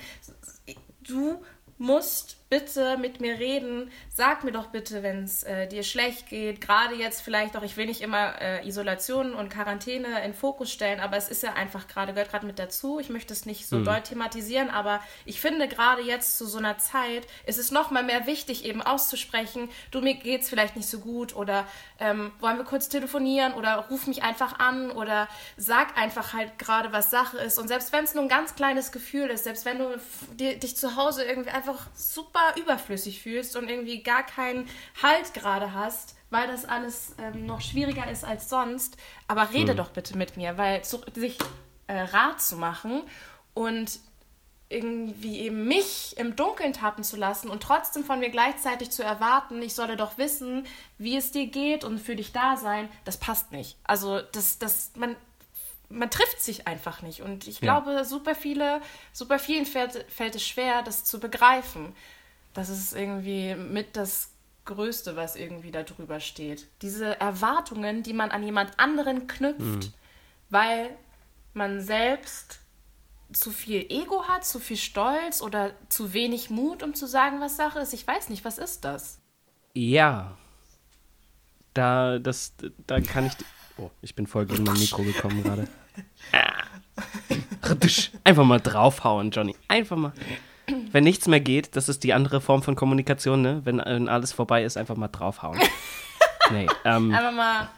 du 1.01 1.43
musst 1.77 2.37
bitte 2.55 2.97
mit 2.97 3.19
mir 3.19 3.37
reden. 3.37 3.91
Sag 4.09 4.45
mir 4.45 4.53
doch 4.53 4.67
bitte, 4.67 5.03
wenn 5.03 5.25
es 5.25 5.43
äh, 5.43 5.67
dir 5.67 5.83
schlecht 5.83 6.29
geht. 6.29 6.61
Gerade 6.61 6.95
jetzt 6.95 7.19
vielleicht 7.19 7.57
auch, 7.57 7.63
ich 7.63 7.75
will 7.75 7.85
nicht 7.85 7.99
immer 7.99 8.41
äh, 8.41 8.65
Isolation 8.65 9.33
und 9.33 9.49
Quarantäne 9.49 10.23
in 10.23 10.33
Fokus 10.33 10.71
stellen, 10.71 11.01
aber 11.01 11.17
es 11.17 11.27
ist 11.27 11.43
ja 11.43 11.51
einfach 11.51 11.89
gerade, 11.89 12.13
gehört 12.13 12.31
gerade 12.31 12.45
mit 12.45 12.57
dazu. 12.57 12.97
Ich 13.01 13.09
möchte 13.09 13.33
es 13.33 13.45
nicht 13.45 13.67
so 13.67 13.75
hm. 13.75 13.83
doll 13.83 13.99
thematisieren, 13.99 14.69
aber 14.69 15.01
ich 15.25 15.41
finde 15.41 15.67
gerade 15.67 16.01
jetzt 16.01 16.37
zu 16.37 16.45
so 16.45 16.57
einer 16.57 16.77
Zeit 16.77 17.27
ist 17.45 17.59
es 17.59 17.71
nochmal 17.71 18.03
mehr 18.03 18.25
wichtig, 18.25 18.63
eben 18.63 18.81
auszusprechen, 18.81 19.69
du, 19.91 19.99
mir 19.99 20.13
geht 20.15 20.43
es 20.43 20.49
vielleicht 20.49 20.77
nicht 20.77 20.87
so 20.87 20.99
gut 20.99 21.35
oder 21.35 21.67
ähm, 21.99 22.31
wollen 22.39 22.57
wir 22.57 22.63
kurz 22.63 22.87
telefonieren 22.87 23.53
oder 23.53 23.87
ruf 23.89 24.07
mich 24.07 24.23
einfach 24.23 24.59
an 24.59 24.91
oder 24.91 25.27
sag 25.57 25.97
einfach 25.97 26.31
halt 26.31 26.57
gerade, 26.57 26.93
was 26.93 27.11
Sache 27.11 27.37
ist. 27.39 27.59
Und 27.59 27.67
selbst 27.67 27.91
wenn 27.91 28.05
es 28.05 28.13
nur 28.13 28.23
ein 28.23 28.29
ganz 28.29 28.55
kleines 28.55 28.93
Gefühl 28.93 29.29
ist, 29.29 29.43
selbst 29.43 29.65
wenn 29.65 29.79
du 29.79 29.99
dich 30.37 30.77
zu 30.77 30.95
Hause 30.95 31.25
irgendwie 31.25 31.49
einfach 31.49 31.87
super 31.95 32.44
überflüssig 32.57 33.21
fühlst 33.21 33.55
und 33.55 33.69
irgendwie 33.69 34.03
gar 34.03 34.23
keinen 34.23 34.67
Halt 35.01 35.33
gerade 35.33 35.73
hast, 35.73 36.15
weil 36.29 36.47
das 36.47 36.65
alles 36.65 37.15
ähm, 37.17 37.45
noch 37.45 37.61
schwieriger 37.61 38.09
ist 38.09 38.23
als 38.23 38.49
sonst. 38.49 38.97
Aber 39.27 39.51
rede 39.51 39.71
hm. 39.71 39.77
doch 39.77 39.89
bitte 39.89 40.17
mit 40.17 40.37
mir, 40.37 40.57
weil 40.57 40.83
zu, 40.83 41.01
sich 41.13 41.37
äh, 41.87 41.99
Rat 41.99 42.41
zu 42.41 42.57
machen 42.57 43.03
und 43.53 43.99
irgendwie 44.67 45.41
eben 45.41 45.67
mich 45.67 46.15
im 46.17 46.35
Dunkeln 46.35 46.73
tappen 46.73 47.03
zu 47.03 47.17
lassen 47.17 47.49
und 47.49 47.61
trotzdem 47.61 48.03
von 48.03 48.19
mir 48.19 48.29
gleichzeitig 48.29 48.89
zu 48.89 49.03
erwarten, 49.03 49.61
ich 49.61 49.75
solle 49.75 49.95
doch 49.95 50.17
wissen, 50.17 50.65
wie 50.97 51.15
es 51.15 51.31
dir 51.31 51.45
geht 51.47 51.83
und 51.83 51.99
für 51.99 52.15
dich 52.15 52.31
da 52.31 52.57
sein, 52.57 52.89
das 53.03 53.17
passt 53.17 53.51
nicht. 53.51 53.77
Also 53.83 54.21
das, 54.21 54.57
das, 54.57 54.91
man, 54.95 55.15
man 55.89 56.09
trifft 56.09 56.41
sich 56.41 56.67
einfach 56.67 57.03
nicht. 57.03 57.21
Und 57.21 57.47
ich 57.47 57.61
ja. 57.61 57.79
glaube, 57.79 58.05
super 58.05 58.33
viele, 58.33 58.81
super 59.13 59.37
vielen 59.37 59.67
fällt, 59.67 60.05
fällt 60.11 60.35
es 60.35 60.45
schwer, 60.45 60.81
das 60.81 61.03
zu 61.03 61.19
begreifen 61.19 61.95
das 62.55 62.69
ist 62.69 62.95
irgendwie 62.95 63.53
mit 63.53 63.95
das 63.95 64.31
Größte, 64.63 65.15
was 65.15 65.35
irgendwie 65.35 65.71
da 65.71 65.83
drüber 65.83 66.19
steht. 66.19 66.67
Diese 66.81 67.19
Erwartungen, 67.19 68.01
die 68.01 68.13
man 68.13 68.31
an 68.31 68.41
jemand 68.41 68.79
anderen 68.79 69.27
knüpft, 69.27 69.59
mhm. 69.59 69.93
weil 70.49 70.89
man 71.53 71.81
selbst 71.81 72.59
zu 73.31 73.51
viel 73.51 73.85
Ego 73.89 74.23
hat, 74.27 74.45
zu 74.45 74.59
viel 74.59 74.77
Stolz 74.77 75.41
oder 75.41 75.73
zu 75.89 76.13
wenig 76.13 76.49
Mut, 76.49 76.81
um 76.81 76.93
zu 76.93 77.07
sagen, 77.07 77.41
was 77.41 77.57
Sache 77.57 77.79
ist. 77.79 77.93
Ich 77.93 78.07
weiß 78.07 78.29
nicht, 78.29 78.45
was 78.45 78.57
ist 78.57 78.85
das? 78.85 79.19
Ja. 79.73 80.37
Da, 81.73 82.19
das, 82.19 82.53
da 82.87 83.01
kann 83.01 83.25
ich. 83.25 83.33
Oh, 83.77 83.91
ich 84.01 84.15
bin 84.15 84.27
voll 84.27 84.45
gegen 84.45 84.63
mein 84.63 84.79
Mikro 84.79 85.03
gekommen 85.03 85.43
gerade. 85.43 85.67
Einfach 88.23 88.45
mal 88.45 88.61
draufhauen, 88.61 89.31
Johnny. 89.31 89.55
Einfach 89.67 89.97
mal. 89.97 90.13
Wenn 90.95 91.03
nichts 91.03 91.27
mehr 91.27 91.41
geht, 91.41 91.75
das 91.75 91.89
ist 91.89 92.05
die 92.05 92.13
andere 92.13 92.39
Form 92.39 92.63
von 92.63 92.77
Kommunikation, 92.77 93.41
ne? 93.41 93.59
Wenn, 93.65 93.79
wenn 93.79 94.07
alles 94.07 94.31
vorbei 94.31 94.63
ist, 94.63 94.77
einfach 94.77 94.95
mal 94.95 95.09
draufhauen. 95.09 95.59
Nee, 96.51 96.67
ähm, 96.85 97.11
Einfach 97.13 97.31
mal 97.33 97.69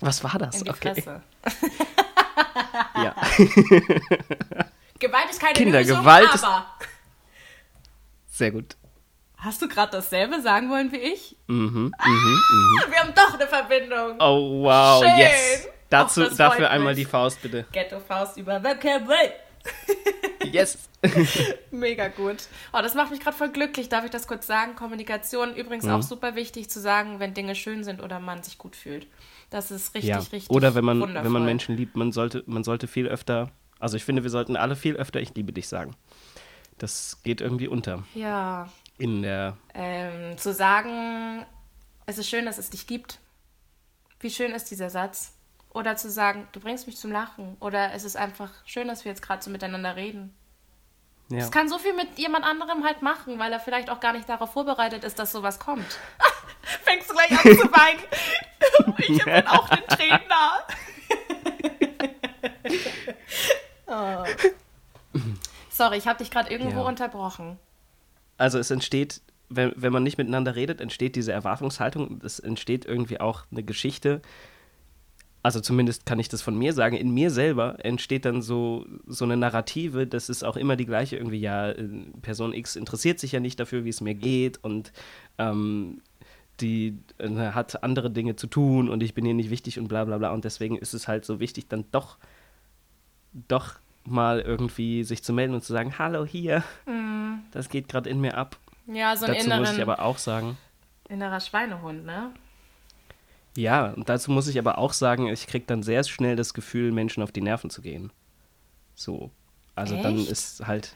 was 0.00 0.24
war 0.24 0.36
das? 0.38 0.56
in 0.58 0.64
die 0.64 0.70
Okay. 0.70 0.94
Fresse. 0.94 1.22
Ja. 2.96 3.14
Gewalt 4.98 5.30
ist 5.30 5.38
keine 5.40 5.52
Kinder, 5.52 5.78
Lösung, 5.80 5.98
Gewalt 6.00 6.34
ist- 6.34 6.42
aber... 6.44 6.66
Sehr 8.26 8.50
gut. 8.50 8.76
Hast 9.36 9.62
du 9.62 9.68
gerade 9.68 9.92
dasselbe 9.92 10.40
sagen 10.42 10.70
wollen 10.70 10.90
wie 10.90 10.96
ich? 10.98 11.36
Mhm, 11.46 11.94
Ah, 11.98 12.04
wir 12.88 12.98
haben 12.98 13.14
doch 13.14 13.34
eine 13.34 13.46
Verbindung. 13.46 14.16
Oh, 14.18 14.64
wow, 14.64 15.04
Schön. 15.04 15.18
yes. 15.18 15.68
Dazu, 15.88 16.22
Och, 16.24 16.36
dafür 16.36 16.70
einmal 16.70 16.94
mich. 16.94 17.04
die 17.04 17.10
Faust, 17.10 17.40
bitte. 17.42 17.64
Ghetto-Faust 17.70 18.38
über 18.38 18.62
Vocabulary. 18.64 19.30
Yes. 20.52 20.78
Mega 21.70 22.08
gut. 22.08 22.48
Oh, 22.72 22.78
das 22.82 22.94
macht 22.94 23.10
mich 23.10 23.20
gerade 23.20 23.36
voll 23.36 23.50
glücklich, 23.50 23.88
darf 23.88 24.04
ich 24.04 24.10
das 24.10 24.26
kurz 24.26 24.46
sagen? 24.46 24.74
Kommunikation 24.74 25.54
übrigens 25.54 25.84
Mhm. 25.84 25.92
auch 25.92 26.02
super 26.02 26.34
wichtig 26.34 26.70
zu 26.70 26.80
sagen, 26.80 27.20
wenn 27.20 27.34
Dinge 27.34 27.54
schön 27.54 27.84
sind 27.84 28.02
oder 28.02 28.20
man 28.20 28.42
sich 28.42 28.58
gut 28.58 28.74
fühlt. 28.76 29.06
Das 29.50 29.70
ist 29.70 29.94
richtig, 29.94 30.08
ja. 30.10 30.18
richtig 30.18 30.50
Oder 30.50 30.74
wenn 30.74 30.84
man, 30.84 31.00
wundervoll. 31.00 31.24
wenn 31.24 31.32
man 31.32 31.44
Menschen 31.44 31.76
liebt, 31.76 31.96
man 31.96 32.12
sollte, 32.12 32.42
man 32.46 32.64
sollte 32.64 32.86
viel 32.86 33.06
öfter, 33.06 33.50
also 33.78 33.96
ich 33.96 34.04
finde, 34.04 34.22
wir 34.22 34.30
sollten 34.30 34.56
alle 34.56 34.76
viel 34.76 34.96
öfter 34.96 35.20
Ich 35.20 35.34
liebe 35.34 35.52
dich 35.52 35.68
sagen. 35.68 35.94
Das 36.78 37.22
geht 37.22 37.40
irgendwie 37.40 37.68
unter 37.68 38.04
Ja, 38.14 38.68
in 38.98 39.22
der, 39.22 39.56
ähm, 39.74 40.36
zu 40.38 40.52
sagen, 40.54 41.44
es 42.06 42.18
ist 42.18 42.28
schön, 42.28 42.44
dass 42.46 42.58
es 42.58 42.70
dich 42.70 42.86
gibt. 42.86 43.18
Wie 44.20 44.30
schön 44.30 44.52
ist 44.52 44.70
dieser 44.70 44.90
Satz? 44.90 45.32
Oder 45.72 45.96
zu 45.96 46.10
sagen, 46.10 46.48
du 46.52 46.60
bringst 46.60 46.86
mich 46.86 46.96
zum 46.96 47.12
Lachen. 47.12 47.56
Oder 47.60 47.92
es 47.92 48.04
ist 48.04 48.16
einfach 48.16 48.50
schön, 48.64 48.88
dass 48.88 49.04
wir 49.04 49.12
jetzt 49.12 49.22
gerade 49.22 49.42
so 49.42 49.50
miteinander 49.50 49.94
reden. 49.96 50.34
ja. 51.28 51.38
Es 51.38 51.50
kann 51.52 51.68
so 51.68 51.78
viel 51.78 51.94
mit 51.94 52.18
jemand 52.18 52.44
anderem 52.44 52.84
halt 52.84 53.02
machen, 53.02 53.38
weil 53.38 53.52
er 53.52 53.60
vielleicht 53.60 53.88
auch 53.90 54.00
gar 54.00 54.12
nicht 54.12 54.28
darauf 54.28 54.52
vorbereitet 54.52 55.04
ist, 55.04 55.18
dass 55.18 55.30
sowas 55.32 55.58
kommt. 55.60 55.98
Fängst 56.84 57.08
du 57.10 57.14
gleich 57.14 57.30
an 57.32 57.38
zu 57.58 57.72
weinen? 57.72 58.94
ich 58.98 59.24
bin 59.24 59.46
auch 59.46 59.68
den 59.68 59.86
Tränen 59.86 60.20
nah. 60.28 60.58
oh. 64.24 64.24
Sorry, 65.70 65.96
ich 65.98 66.06
habe 66.06 66.18
dich 66.18 66.30
gerade 66.30 66.50
irgendwo 66.50 66.80
Ja. 66.80 66.86
unterbrochen. 66.86 67.58
Also 68.36 68.58
es 68.58 68.70
entsteht, 68.70 69.20
wenn, 69.48 69.72
wenn 69.76 69.92
man 69.92 70.02
nicht 70.02 70.18
miteinander 70.18 70.54
redet, 70.56 70.80
entsteht 70.80 71.16
diese 71.16 71.32
Erwartungshaltung, 71.32 72.20
es 72.24 72.38
entsteht 72.38 72.84
irgendwie 72.84 73.20
auch 73.20 73.44
eine 73.50 73.62
Geschichte. 73.62 74.22
Also 75.42 75.60
zumindest 75.60 76.04
kann 76.04 76.18
ich 76.18 76.28
das 76.28 76.42
von 76.42 76.58
mir 76.58 76.74
sagen, 76.74 76.96
in 76.96 77.14
mir 77.14 77.30
selber 77.30 77.82
entsteht 77.82 78.26
dann 78.26 78.42
so, 78.42 78.84
so 79.06 79.24
eine 79.24 79.38
Narrative, 79.38 80.06
das 80.06 80.28
ist 80.28 80.44
auch 80.44 80.56
immer 80.56 80.76
die 80.76 80.84
gleiche 80.84 81.16
irgendwie, 81.16 81.40
ja, 81.40 81.70
äh, 81.70 81.88
Person 82.20 82.52
X 82.52 82.76
interessiert 82.76 83.18
sich 83.18 83.32
ja 83.32 83.40
nicht 83.40 83.58
dafür, 83.58 83.84
wie 83.84 83.88
es 83.88 84.02
mir 84.02 84.14
geht 84.14 84.62
und 84.62 84.92
ähm, 85.38 86.02
die 86.60 86.98
äh, 87.18 87.28
hat 87.52 87.82
andere 87.82 88.10
Dinge 88.10 88.36
zu 88.36 88.46
tun 88.46 88.88
und 88.88 89.02
ich 89.02 89.14
bin 89.14 89.24
ihr 89.24 89.34
nicht 89.34 89.50
wichtig 89.50 89.78
und 89.78 89.88
bla 89.88 90.04
bla 90.04 90.18
bla. 90.18 90.30
Und 90.30 90.44
deswegen 90.44 90.76
ist 90.76 90.92
es 90.92 91.08
halt 91.08 91.24
so 91.24 91.40
wichtig, 91.40 91.68
dann 91.68 91.84
doch, 91.90 92.18
doch 93.32 93.76
mal 94.04 94.40
irgendwie 94.40 95.04
sich 95.04 95.22
zu 95.22 95.32
melden 95.32 95.54
und 95.54 95.64
zu 95.64 95.72
sagen, 95.72 95.98
hallo 95.98 96.24
hier, 96.24 96.62
das 97.52 97.68
geht 97.68 97.88
gerade 97.88 98.10
in 98.10 98.20
mir 98.20 98.36
ab. 98.36 98.56
Ja, 98.86 99.16
so 99.16 99.26
ein 99.26 99.34
Dazu 99.34 99.48
muss 99.48 99.70
ich 99.70 99.76
inneren, 99.76 99.82
aber 99.82 100.02
auch 100.02 100.18
sagen, 100.18 100.56
innerer 101.08 101.40
Schweinehund, 101.40 102.04
ne? 102.04 102.32
Ja, 103.56 103.86
und 103.90 104.08
dazu 104.08 104.30
muss 104.30 104.46
ich 104.48 104.58
aber 104.58 104.78
auch 104.78 104.92
sagen, 104.92 105.26
ich 105.28 105.46
kriege 105.46 105.66
dann 105.66 105.82
sehr 105.82 106.02
schnell 106.04 106.36
das 106.36 106.54
Gefühl, 106.54 106.92
Menschen 106.92 107.22
auf 107.22 107.32
die 107.32 107.40
Nerven 107.42 107.70
zu 107.70 107.82
gehen. 107.82 108.12
So. 108.94 109.30
Also 109.74 110.00
dann 110.00 110.18
Echt? 110.18 110.30
ist 110.30 110.66
halt, 110.66 110.94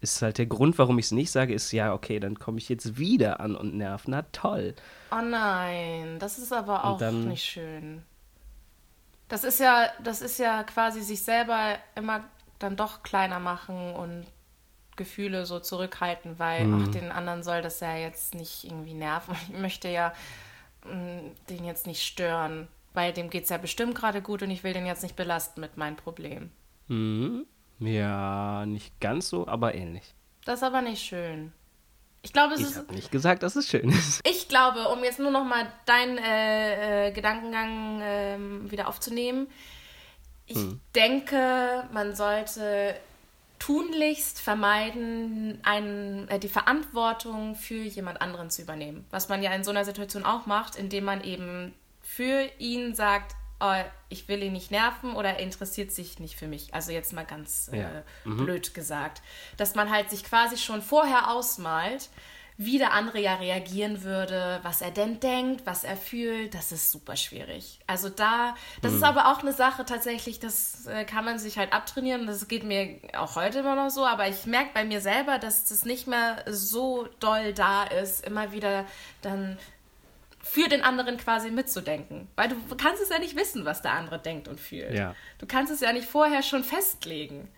ist 0.00 0.22
halt 0.22 0.38
der 0.38 0.46
Grund, 0.46 0.78
warum 0.78 0.98
ich 0.98 1.06
es 1.06 1.12
nicht 1.12 1.30
sage, 1.30 1.52
ist 1.54 1.70
ja, 1.72 1.92
okay, 1.92 2.18
dann 2.18 2.38
komme 2.38 2.58
ich 2.58 2.68
jetzt 2.68 2.98
wieder 2.98 3.40
an 3.40 3.54
und 3.56 3.74
nerv. 3.74 4.04
Na 4.06 4.22
toll. 4.32 4.74
Oh 5.10 5.20
nein, 5.22 6.18
das 6.18 6.38
ist 6.38 6.52
aber 6.52 6.84
auch 6.84 6.98
dann- 6.98 7.28
nicht 7.28 7.44
schön. 7.44 8.02
Das 9.28 9.44
ist 9.44 9.60
ja, 9.60 9.88
das 10.02 10.20
ist 10.22 10.38
ja 10.38 10.62
quasi 10.64 11.00
sich 11.02 11.22
selber 11.22 11.76
immer 11.94 12.24
dann 12.58 12.76
doch 12.76 13.02
kleiner 13.02 13.38
machen 13.40 13.94
und 13.94 14.26
Gefühle 14.96 15.46
so 15.46 15.58
zurückhalten, 15.58 16.38
weil 16.38 16.66
Mhm. 16.66 16.84
auch 16.84 16.88
den 16.88 17.10
anderen 17.10 17.42
soll 17.42 17.62
das 17.62 17.80
ja 17.80 17.96
jetzt 17.96 18.34
nicht 18.34 18.64
irgendwie 18.64 18.92
nerven. 18.94 19.34
Ich 19.52 19.58
möchte 19.58 19.88
ja 19.88 20.12
den 20.84 21.64
jetzt 21.64 21.86
nicht 21.86 22.02
stören, 22.02 22.68
weil 22.94 23.12
dem 23.12 23.30
geht 23.30 23.44
es 23.44 23.50
ja 23.50 23.58
bestimmt 23.58 23.94
gerade 23.94 24.22
gut 24.22 24.42
und 24.42 24.50
ich 24.50 24.64
will 24.64 24.72
den 24.72 24.86
jetzt 24.86 25.02
nicht 25.02 25.16
belasten 25.16 25.60
mit 25.60 25.76
meinem 25.76 25.96
Problem. 25.96 26.50
Mhm. 26.88 27.46
Ja, 27.78 28.64
nicht 28.66 29.00
ganz 29.00 29.28
so, 29.28 29.46
aber 29.46 29.74
ähnlich. 29.74 30.14
Das 30.44 30.56
ist 30.60 30.62
aber 30.64 30.82
nicht 30.82 31.02
schön. 31.02 31.52
Ich 32.24 32.32
glaube, 32.32 32.54
es 32.54 32.60
Ich 32.60 32.66
ist 32.66 32.76
habe 32.76 32.94
nicht 32.94 33.10
gesagt, 33.10 33.42
dass 33.42 33.56
es 33.56 33.68
schön 33.68 33.88
ist. 33.90 34.20
Ich 34.28 34.48
glaube, 34.48 34.88
um 34.88 35.02
jetzt 35.02 35.18
nur 35.18 35.30
noch 35.30 35.44
mal 35.44 35.66
deinen 35.86 36.18
äh, 36.18 37.08
äh, 37.08 37.12
Gedankengang 37.12 38.00
ähm, 38.02 38.70
wieder 38.70 38.86
aufzunehmen, 38.88 39.48
ich 40.46 40.58
denke, 40.94 41.84
man 41.92 42.14
sollte 42.14 42.94
tunlichst 43.66 44.40
vermeiden, 44.40 45.60
einen, 45.62 46.26
äh, 46.28 46.40
die 46.40 46.48
Verantwortung 46.48 47.54
für 47.54 47.76
jemand 47.82 48.20
anderen 48.20 48.50
zu 48.50 48.60
übernehmen. 48.62 49.06
Was 49.10 49.28
man 49.28 49.40
ja 49.40 49.52
in 49.54 49.62
so 49.62 49.70
einer 49.70 49.84
Situation 49.84 50.24
auch 50.24 50.46
macht, 50.46 50.74
indem 50.74 51.04
man 51.04 51.22
eben 51.22 51.72
für 52.02 52.48
ihn 52.58 52.96
sagt, 52.96 53.36
oh, 53.60 53.72
ich 54.08 54.26
will 54.26 54.42
ihn 54.42 54.52
nicht 54.52 54.72
nerven 54.72 55.14
oder 55.14 55.30
er 55.34 55.38
interessiert 55.38 55.92
sich 55.92 56.18
nicht 56.18 56.34
für 56.36 56.48
mich. 56.48 56.74
Also 56.74 56.90
jetzt 56.90 57.12
mal 57.12 57.24
ganz 57.24 57.70
äh, 57.72 57.78
Ja. 57.82 57.90
blöd 58.24 58.74
gesagt. 58.74 59.22
Dass 59.56 59.76
man 59.76 59.90
halt 59.90 60.10
sich 60.10 60.24
quasi 60.24 60.56
schon 60.56 60.82
vorher 60.82 61.30
ausmalt, 61.30 62.08
wie 62.56 62.78
der 62.78 62.92
andere 62.92 63.20
ja 63.20 63.34
reagieren 63.36 64.02
würde, 64.02 64.60
was 64.62 64.82
er 64.82 64.90
denn 64.90 65.20
denkt, 65.20 65.64
was 65.64 65.84
er 65.84 65.96
fühlt, 65.96 66.54
das 66.54 66.70
ist 66.70 66.90
super 66.90 67.16
schwierig. 67.16 67.80
Also 67.86 68.08
da, 68.08 68.54
das 68.82 68.92
ist 68.92 69.02
aber 69.02 69.32
auch 69.32 69.40
eine 69.40 69.52
Sache 69.52 69.84
tatsächlich, 69.84 70.38
das 70.38 70.86
äh, 70.86 71.04
kann 71.04 71.24
man 71.24 71.38
sich 71.38 71.58
halt 71.58 71.72
abtrainieren. 71.72 72.26
Das 72.26 72.46
geht 72.48 72.64
mir 72.64 72.98
auch 73.16 73.36
heute 73.36 73.60
immer 73.60 73.74
noch 73.74 73.90
so, 73.90 74.04
aber 74.04 74.28
ich 74.28 74.46
merke 74.46 74.70
bei 74.74 74.84
mir 74.84 75.00
selber, 75.00 75.38
dass 75.38 75.64
das 75.64 75.84
nicht 75.84 76.06
mehr 76.06 76.44
so 76.46 77.08
doll 77.20 77.52
da 77.54 77.84
ist, 77.84 78.24
immer 78.24 78.52
wieder 78.52 78.84
dann 79.22 79.58
für 80.42 80.68
den 80.68 80.82
anderen 80.82 81.16
quasi 81.16 81.50
mitzudenken. 81.50 82.28
Weil 82.36 82.48
du 82.48 82.76
kannst 82.76 83.02
es 83.02 83.08
ja 83.08 83.18
nicht 83.18 83.36
wissen, 83.36 83.64
was 83.64 83.80
der 83.80 83.92
andere 83.92 84.18
denkt 84.18 84.48
und 84.48 84.60
fühlt. 84.60 84.94
Ja. 84.94 85.14
Du 85.38 85.46
kannst 85.46 85.72
es 85.72 85.80
ja 85.80 85.92
nicht 85.92 86.08
vorher 86.08 86.42
schon 86.42 86.64
festlegen. 86.64 87.48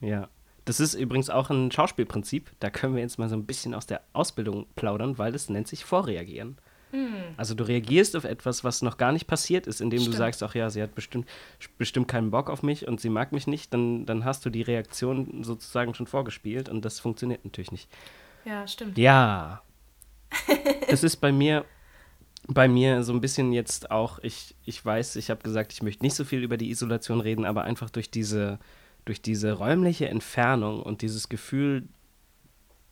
Ja. 0.00 0.28
Das 0.66 0.80
ist 0.80 0.94
übrigens 0.94 1.30
auch 1.30 1.48
ein 1.48 1.70
Schauspielprinzip. 1.70 2.50
Da 2.60 2.68
können 2.68 2.94
wir 2.94 3.02
jetzt 3.02 3.18
mal 3.18 3.28
so 3.28 3.36
ein 3.36 3.46
bisschen 3.46 3.72
aus 3.72 3.86
der 3.86 4.02
Ausbildung 4.12 4.66
plaudern, 4.76 5.16
weil 5.16 5.32
das 5.32 5.48
nennt 5.48 5.68
sich 5.68 5.84
Vorreagieren. 5.84 6.58
Also 7.36 7.54
du 7.54 7.64
reagierst 7.64 8.16
auf 8.16 8.24
etwas, 8.24 8.64
was 8.64 8.82
noch 8.82 8.96
gar 8.96 9.12
nicht 9.12 9.26
passiert 9.26 9.66
ist, 9.66 9.80
indem 9.80 10.00
Stimmt. 10.00 10.14
du 10.14 10.18
sagst, 10.18 10.42
ach 10.42 10.54
ja, 10.54 10.70
sie 10.70 10.82
hat 10.82 10.94
bestimmt, 10.94 11.28
bestimmt 11.78 12.08
keinen 12.08 12.30
Bock 12.30 12.48
auf 12.48 12.62
mich 12.62 12.88
und 12.88 13.00
sie 13.00 13.10
mag 13.10 13.32
mich 13.32 13.46
nicht, 13.46 13.74
dann, 13.74 14.06
dann 14.06 14.24
hast 14.24 14.46
du 14.46 14.50
die 14.50 14.62
Reaktion 14.62 15.42
sozusagen 15.44 15.94
schon 15.94 16.06
vorgespielt 16.06 16.68
und 16.68 16.84
das 16.84 17.00
funktioniert 17.00 17.44
natürlich 17.44 17.72
nicht. 17.72 17.88
Ja, 18.44 18.66
stimmt. 18.66 18.96
Ja. 18.98 19.62
Es 20.88 21.02
ist 21.02 21.16
bei 21.16 21.32
mir, 21.32 21.64
bei 22.46 22.68
mir 22.68 23.02
so 23.02 23.12
ein 23.12 23.20
bisschen 23.20 23.52
jetzt 23.52 23.90
auch, 23.90 24.20
ich, 24.20 24.54
ich 24.64 24.84
weiß, 24.84 25.16
ich 25.16 25.30
habe 25.30 25.42
gesagt, 25.42 25.72
ich 25.72 25.82
möchte 25.82 26.04
nicht 26.04 26.14
so 26.14 26.24
viel 26.24 26.42
über 26.42 26.56
die 26.56 26.70
Isolation 26.70 27.20
reden, 27.20 27.44
aber 27.44 27.64
einfach 27.64 27.90
durch 27.90 28.08
diese, 28.08 28.60
durch 29.06 29.22
diese 29.22 29.52
räumliche 29.52 30.08
Entfernung 30.08 30.82
und 30.82 31.00
dieses 31.00 31.30
Gefühl, 31.30 31.88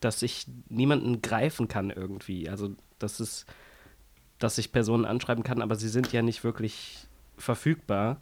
dass 0.01 0.23
ich 0.23 0.47
niemanden 0.69 1.21
greifen 1.21 1.69
kann 1.69 1.91
irgendwie. 1.91 2.49
Also, 2.49 2.75
dass 2.99 3.21
es, 3.21 3.45
dass 4.39 4.57
ich 4.57 4.73
Personen 4.73 5.05
anschreiben 5.05 5.45
kann, 5.45 5.61
aber 5.61 5.75
sie 5.75 5.89
sind 5.89 6.13
ja 6.13 6.23
nicht 6.23 6.45
wirklich 6.45 7.07
verfügbar. 7.37 8.21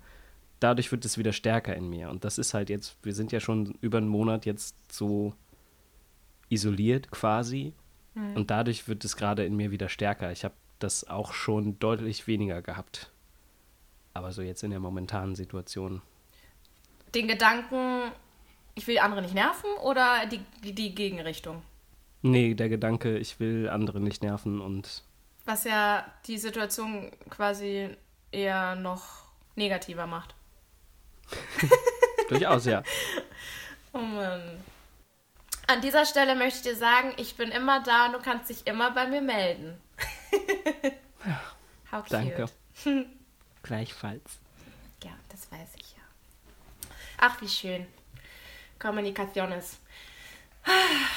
Dadurch 0.58 0.90
wird 0.90 1.04
es 1.04 1.18
wieder 1.18 1.32
stärker 1.32 1.76
in 1.76 1.88
mir. 1.88 2.08
Und 2.08 2.25
das 2.25 2.38
ist 2.38 2.54
halt 2.54 2.70
jetzt, 2.70 2.96
wir 3.02 3.14
sind 3.14 3.30
ja 3.30 3.40
schon 3.40 3.76
über 3.80 3.99
einen 3.99 4.08
Monat 4.08 4.46
jetzt 4.46 4.75
so 4.92 5.34
isoliert 6.49 7.11
quasi. 7.11 7.72
Und 8.34 8.50
dadurch 8.50 8.88
wird 8.88 9.04
es 9.04 9.16
gerade 9.16 9.44
in 9.44 9.56
mir 9.56 9.70
wieder 9.70 9.88
stärker. 9.88 10.32
Ich 10.32 10.44
habe 10.44 10.54
das 10.78 11.08
auch 11.08 11.32
schon 11.32 11.78
deutlich 11.78 12.26
weniger 12.26 12.61
gehabt. 12.61 13.11
Aber 14.12 14.32
so 14.32 14.42
jetzt 14.42 14.62
in 14.62 14.70
der 14.70 14.80
momentanen 14.80 15.34
Situation. 15.34 16.02
Den 17.14 17.28
Gedanken, 17.28 18.12
ich 18.75 18.87
will 18.87 18.99
andere 18.99 19.23
nicht 19.23 19.35
nerven 19.35 19.71
oder 19.83 20.26
die, 20.26 20.40
die 20.62 20.95
Gegenrichtung? 20.95 21.62
Nee, 22.23 22.54
der 22.54 22.69
Gedanke, 22.69 23.19
ich 23.19 23.40
will 23.40 23.69
andere 23.69 24.00
nicht 24.00 24.23
nerven 24.23 24.61
und 24.61 25.02
Was 25.45 25.64
ja 25.64 26.07
die 26.26 26.38
Situation 26.38 27.11
quasi 27.28 27.90
eher 28.31 28.76
noch 28.76 29.25
negativer 29.57 30.07
macht. 30.07 30.35
durchaus, 32.28 32.64
ja. 32.66 32.83
Oh 33.92 33.99
Mann. 33.99 34.62
An 35.66 35.81
dieser 35.81 36.04
Stelle 36.07 36.35
möchte 36.35 36.59
ich 36.59 36.75
dir 36.75 36.76
sagen, 36.76 37.12
ich 37.16 37.37
bin 37.37 37.50
immer 37.50 37.83
da 37.83 38.07
und 38.07 38.12
du 38.14 38.19
kannst 38.21 38.50
dich 38.50 38.66
immer 38.66 38.90
bei 38.90 39.07
mir 39.07 39.23
melden. 39.23 39.81
How 41.92 42.02
cute. 42.02 42.12
Danke. 42.12 42.47
Gleichfalls. 43.62 44.40
Ja, 45.04 45.12
das 45.28 45.50
weiß 45.50 45.75
ich 45.76 45.92
ja. 45.92 46.01
Ach, 47.25 47.41
wie 47.41 47.49
schön. 47.49 47.87
Kommunikationes. 48.81 49.79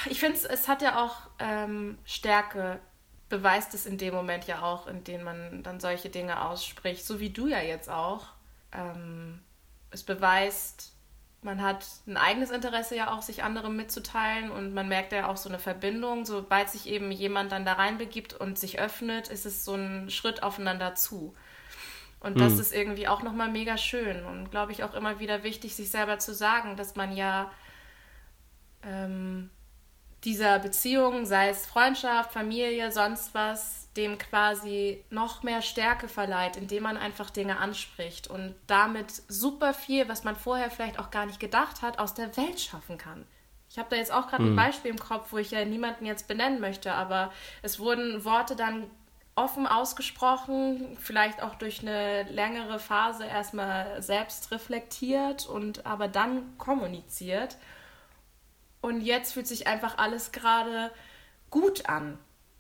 Ich 0.08 0.20
finde, 0.20 0.38
es 0.38 0.68
hat 0.68 0.84
ja 0.84 1.04
auch 1.04 1.16
ähm, 1.40 1.98
Stärke, 2.06 2.80
beweist 3.28 3.74
es 3.74 3.88
in 3.88 3.98
dem 3.98 4.14
Moment 4.14 4.46
ja 4.46 4.62
auch, 4.62 4.86
in 4.86 5.04
dem 5.04 5.24
man 5.24 5.64
dann 5.64 5.80
solche 5.80 6.10
Dinge 6.10 6.46
ausspricht, 6.46 7.04
so 7.04 7.20
wie 7.20 7.32
du 7.32 7.48
ja 7.48 7.60
jetzt 7.60 7.90
auch. 7.90 8.28
Ähm, 8.72 9.42
es 9.90 10.04
beweist, 10.04 10.94
man 11.42 11.64
hat 11.64 11.84
ein 12.06 12.18
eigenes 12.18 12.52
Interesse 12.52 12.96
ja 12.96 13.12
auch, 13.12 13.24
sich 13.24 13.44
anderem 13.44 13.76
mitzuteilen 13.76 14.52
und 14.52 14.76
man 14.76 14.88
merkt 14.88 15.12
ja 15.12 15.28
auch 15.28 15.38
so 15.38 15.50
eine 15.50 15.58
Verbindung. 15.58 16.26
Sobald 16.26 16.70
sich 16.70 16.86
eben 16.86 17.12
jemand 17.12 17.52
dann 17.52 17.66
da 17.66 17.74
reinbegibt 17.74 18.36
und 18.36 18.60
sich 18.60 18.78
öffnet, 18.78 19.30
ist 19.30 19.48
es 19.48 19.66
so 19.66 19.74
ein 19.74 20.12
Schritt 20.12 20.44
aufeinander 20.44 20.94
zu. 20.94 21.36
Und 22.20 22.40
das 22.40 22.54
mhm. 22.54 22.60
ist 22.62 22.74
irgendwie 22.74 23.08
auch 23.08 23.22
nochmal 23.22 23.52
mega 23.52 23.78
schön 23.78 24.26
und 24.26 24.50
glaube 24.50 24.72
ich 24.72 24.84
auch 24.84 24.96
immer 24.96 25.20
wieder 25.20 25.44
wichtig, 25.44 25.76
sich 25.76 25.92
selber 25.92 26.18
zu 26.18 26.34
sagen, 26.34 26.76
dass 26.76 26.96
man 26.96 27.16
ja 27.16 27.52
ähm, 28.84 29.50
dieser 30.24 30.58
Beziehung, 30.60 31.26
sei 31.26 31.50
es 31.50 31.68
Freundschaft, 31.68 32.34
Familie, 32.34 32.92
sonst 32.92 33.36
was, 33.36 33.94
dem 33.94 34.18
quasi 34.18 35.04
noch 35.12 35.44
mehr 35.44 35.62
Stärke 35.62 36.08
verleiht, 36.08 36.58
indem 36.58 36.84
man 36.84 36.98
einfach 36.98 37.30
Dinge 37.30 37.60
anspricht 37.60 38.28
und 38.28 38.56
damit 38.66 39.12
super 39.28 39.74
viel, 39.74 40.10
was 40.10 40.24
man 40.24 40.36
vorher 40.36 40.72
vielleicht 40.72 41.00
auch 41.00 41.12
gar 41.12 41.28
nicht 41.28 41.40
gedacht 41.40 41.84
hat, 41.84 42.00
aus 42.00 42.16
der 42.16 42.36
Welt 42.38 42.60
schaffen 42.60 42.98
kann. 42.98 43.26
Ich 43.70 43.78
habe 43.78 43.90
da 43.90 43.98
jetzt 43.98 44.12
auch 44.12 44.28
gerade 44.28 44.44
mhm. 44.44 44.54
ein 44.54 44.56
Beispiel 44.56 44.92
im 44.92 45.00
Kopf, 45.00 45.32
wo 45.32 45.38
ich 45.38 45.52
ja 45.52 45.64
niemanden 45.64 46.06
jetzt 46.06 46.28
benennen 46.28 46.60
möchte, 46.60 46.94
aber 46.94 47.32
es 47.62 47.80
wurden 47.80 48.26
Worte 48.26 48.56
dann 48.56 48.90
offen 49.36 49.68
ausgesprochen, 49.68 50.98
vielleicht 51.00 51.44
auch 51.44 51.56
durch 51.56 51.82
eine 51.82 52.24
längere 52.24 52.80
Phase 52.80 53.26
erstmal 53.26 54.02
selbst 54.02 54.52
reflektiert 54.52 55.46
und 55.46 55.86
aber 55.86 56.08
dann 56.08 56.58
kommuniziert. 56.58 57.58
Und 58.82 59.02
jetzt 59.02 59.34
fühlt 59.34 59.48
sich 59.48 59.68
einfach 59.68 59.98
alles 59.98 60.32
gerade 60.32 60.92
gut 61.50 61.90
an 61.90 62.18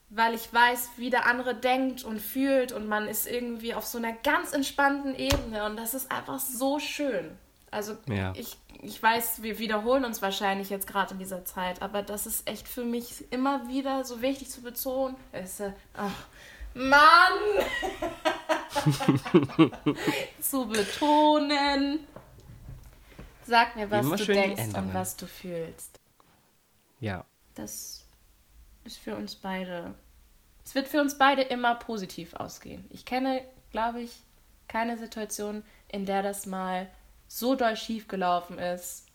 weil 0.09 0.33
ich 0.33 0.53
weiß, 0.53 0.91
wie 0.97 1.09
der 1.09 1.25
andere 1.25 1.55
denkt 1.55 2.03
und 2.03 2.21
fühlt 2.21 2.71
und 2.71 2.87
man 2.87 3.07
ist 3.07 3.27
irgendwie 3.27 3.73
auf 3.73 3.85
so 3.85 3.97
einer 3.97 4.13
ganz 4.13 4.53
entspannten 4.53 5.15
Ebene 5.15 5.65
und 5.65 5.77
das 5.77 5.93
ist 5.93 6.11
einfach 6.11 6.39
so 6.39 6.79
schön. 6.79 7.31
Also 7.71 7.97
ja. 8.07 8.31
ich, 8.35 8.57
ich 8.81 9.01
weiß, 9.01 9.43
wir 9.43 9.59
wiederholen 9.59 10.05
uns 10.05 10.21
wahrscheinlich 10.21 10.69
jetzt 10.69 10.87
gerade 10.87 11.13
in 11.13 11.19
dieser 11.19 11.43
Zeit, 11.43 11.81
aber 11.81 12.03
das 12.03 12.27
ist 12.27 12.47
echt 12.49 12.67
für 12.67 12.85
mich 12.85 13.25
immer 13.31 13.67
wieder 13.67 14.05
so 14.05 14.21
wichtig 14.21 14.49
zu 14.49 14.61
betonen. 14.61 15.17
Ist, 15.33 15.61
ach, 15.93 16.27
Mann! 16.75 17.31
zu 20.41 20.67
betonen. 20.67 22.05
Sag 23.47 23.75
mir, 23.75 23.89
was 23.89 24.09
du 24.09 24.25
denkst 24.25 24.75
und 24.75 24.93
was 24.93 25.15
du 25.15 25.25
fühlst. 25.25 25.99
Ja. 26.99 27.25
Das 27.55 28.05
ist 28.83 28.97
für 28.97 29.15
uns 29.15 29.35
beide. 29.35 29.95
Es 30.65 30.75
wird 30.75 30.87
für 30.87 30.99
uns 30.99 31.17
beide 31.17 31.43
immer 31.43 31.75
positiv 31.75 32.33
ausgehen. 32.33 32.85
Ich 32.89 33.05
kenne, 33.05 33.43
glaube 33.71 34.01
ich, 34.01 34.23
keine 34.67 34.97
Situation, 34.97 35.63
in 35.87 36.05
der 36.05 36.23
das 36.23 36.45
mal 36.45 36.89
so 37.27 37.55
doll 37.55 37.77
schief 37.77 38.07
gelaufen 38.07 38.59
ist, 38.59 39.05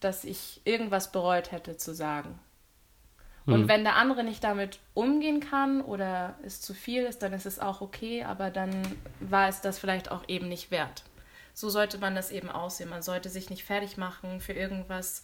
dass 0.00 0.24
ich 0.24 0.62
irgendwas 0.64 1.12
bereut 1.12 1.52
hätte 1.52 1.76
zu 1.76 1.94
sagen. 1.94 2.38
Und 3.46 3.62
mhm. 3.62 3.68
wenn 3.68 3.84
der 3.84 3.94
andere 3.96 4.24
nicht 4.24 4.42
damit 4.42 4.80
umgehen 4.92 5.40
kann 5.40 5.80
oder 5.80 6.34
es 6.44 6.60
zu 6.60 6.74
viel 6.74 7.04
ist, 7.04 7.22
dann 7.22 7.32
ist 7.32 7.46
es 7.46 7.60
auch 7.60 7.80
okay, 7.80 8.24
aber 8.24 8.50
dann 8.50 8.70
war 9.20 9.48
es 9.48 9.60
das 9.60 9.78
vielleicht 9.78 10.10
auch 10.10 10.24
eben 10.26 10.48
nicht 10.48 10.72
wert. 10.72 11.04
So 11.54 11.70
sollte 11.70 11.98
man 11.98 12.14
das 12.14 12.30
eben 12.30 12.50
aussehen. 12.50 12.90
Man 12.90 13.02
sollte 13.02 13.30
sich 13.30 13.48
nicht 13.48 13.64
fertig 13.64 13.96
machen 13.96 14.40
für 14.40 14.52
irgendwas, 14.52 15.22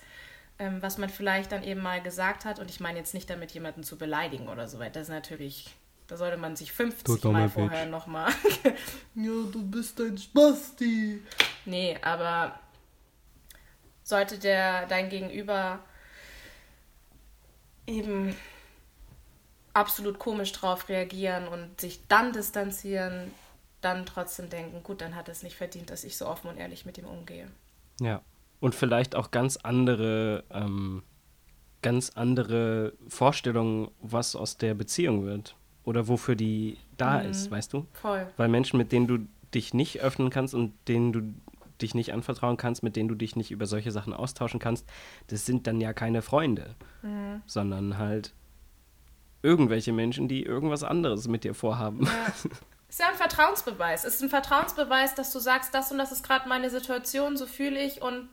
ähm, 0.58 0.80
was 0.80 0.98
man 0.98 1.10
vielleicht 1.10 1.50
dann 1.52 1.64
eben 1.64 1.82
mal 1.82 2.00
gesagt 2.00 2.44
hat. 2.44 2.58
Und 2.60 2.70
ich 2.70 2.80
meine 2.80 2.98
jetzt 2.98 3.12
nicht 3.12 3.28
damit, 3.28 3.50
jemanden 3.50 3.82
zu 3.82 3.98
beleidigen 3.98 4.48
oder 4.48 4.68
so 4.68 4.78
weiter. 4.78 5.00
Das 5.00 5.08
ist 5.08 5.14
natürlich, 5.14 5.74
da 6.06 6.16
sollte 6.16 6.36
man 6.36 6.54
sich 6.54 6.72
50 6.72 7.24
Mal 7.24 7.50
vorher 7.50 7.86
nochmal. 7.86 8.32
ja, 9.14 9.32
du 9.52 9.62
bist 9.68 10.00
ein 10.00 10.16
Spasti. 10.16 11.20
Nee, 11.64 11.98
aber 12.00 12.58
sollte 14.04 14.38
der 14.38 14.86
dein 14.86 15.08
Gegenüber 15.08 15.80
eben 17.86 18.34
absolut 19.74 20.18
komisch 20.18 20.52
drauf 20.52 20.88
reagieren 20.88 21.48
und 21.48 21.80
sich 21.80 22.06
dann 22.08 22.32
distanzieren, 22.32 23.30
dann 23.80 24.06
trotzdem 24.06 24.50
denken, 24.50 24.82
gut, 24.82 25.00
dann 25.00 25.16
hat 25.16 25.28
es 25.28 25.42
nicht 25.42 25.56
verdient, 25.56 25.90
dass 25.90 26.04
ich 26.04 26.16
so 26.16 26.26
offen 26.26 26.48
und 26.48 26.56
ehrlich 26.56 26.84
mit 26.84 26.98
ihm 26.98 27.06
umgehe. 27.06 27.48
Ja 28.00 28.22
und 28.62 28.76
vielleicht 28.76 29.16
auch 29.16 29.32
ganz 29.32 29.56
andere, 29.56 30.44
ähm, 30.50 31.02
ganz 31.82 32.10
andere 32.10 32.92
Vorstellungen, 33.08 33.90
was 34.00 34.36
aus 34.36 34.56
der 34.56 34.74
Beziehung 34.74 35.24
wird 35.24 35.56
oder 35.82 36.06
wofür 36.06 36.36
die 36.36 36.78
da 36.96 37.18
mhm. 37.18 37.30
ist, 37.30 37.50
weißt 37.50 37.72
du? 37.72 37.88
Voll. 37.92 38.28
Weil 38.36 38.48
Menschen, 38.48 38.76
mit 38.76 38.92
denen 38.92 39.08
du 39.08 39.18
dich 39.52 39.74
nicht 39.74 40.00
öffnen 40.00 40.30
kannst 40.30 40.54
und 40.54 40.74
denen 40.86 41.12
du 41.12 41.34
dich 41.82 41.94
nicht 41.94 42.12
anvertrauen 42.12 42.56
kannst, 42.56 42.82
mit 42.82 42.96
denen 42.96 43.08
du 43.08 43.14
dich 43.14 43.36
nicht 43.36 43.50
über 43.50 43.66
solche 43.66 43.90
Sachen 43.90 44.14
austauschen 44.14 44.60
kannst, 44.60 44.88
das 45.26 45.44
sind 45.46 45.66
dann 45.66 45.80
ja 45.80 45.92
keine 45.92 46.22
Freunde, 46.22 46.76
mhm. 47.02 47.42
sondern 47.46 47.98
halt 47.98 48.32
irgendwelche 49.42 49.92
Menschen, 49.92 50.28
die 50.28 50.44
irgendwas 50.44 50.84
anderes 50.84 51.28
mit 51.28 51.44
dir 51.44 51.54
vorhaben. 51.54 52.06
Ja. 52.06 52.50
Ist 52.88 53.00
ja 53.00 53.08
ein 53.08 53.14
Vertrauensbeweis. 53.14 54.04
Es 54.04 54.16
ist 54.16 54.22
ein 54.22 54.28
Vertrauensbeweis, 54.28 55.14
dass 55.14 55.32
du 55.32 55.38
sagst, 55.38 55.72
das 55.72 55.90
und 55.90 55.96
das 55.96 56.12
ist 56.12 56.22
gerade 56.22 56.46
meine 56.46 56.68
Situation, 56.68 57.38
so 57.38 57.46
fühle 57.46 57.82
ich 57.82 58.02
und 58.02 58.28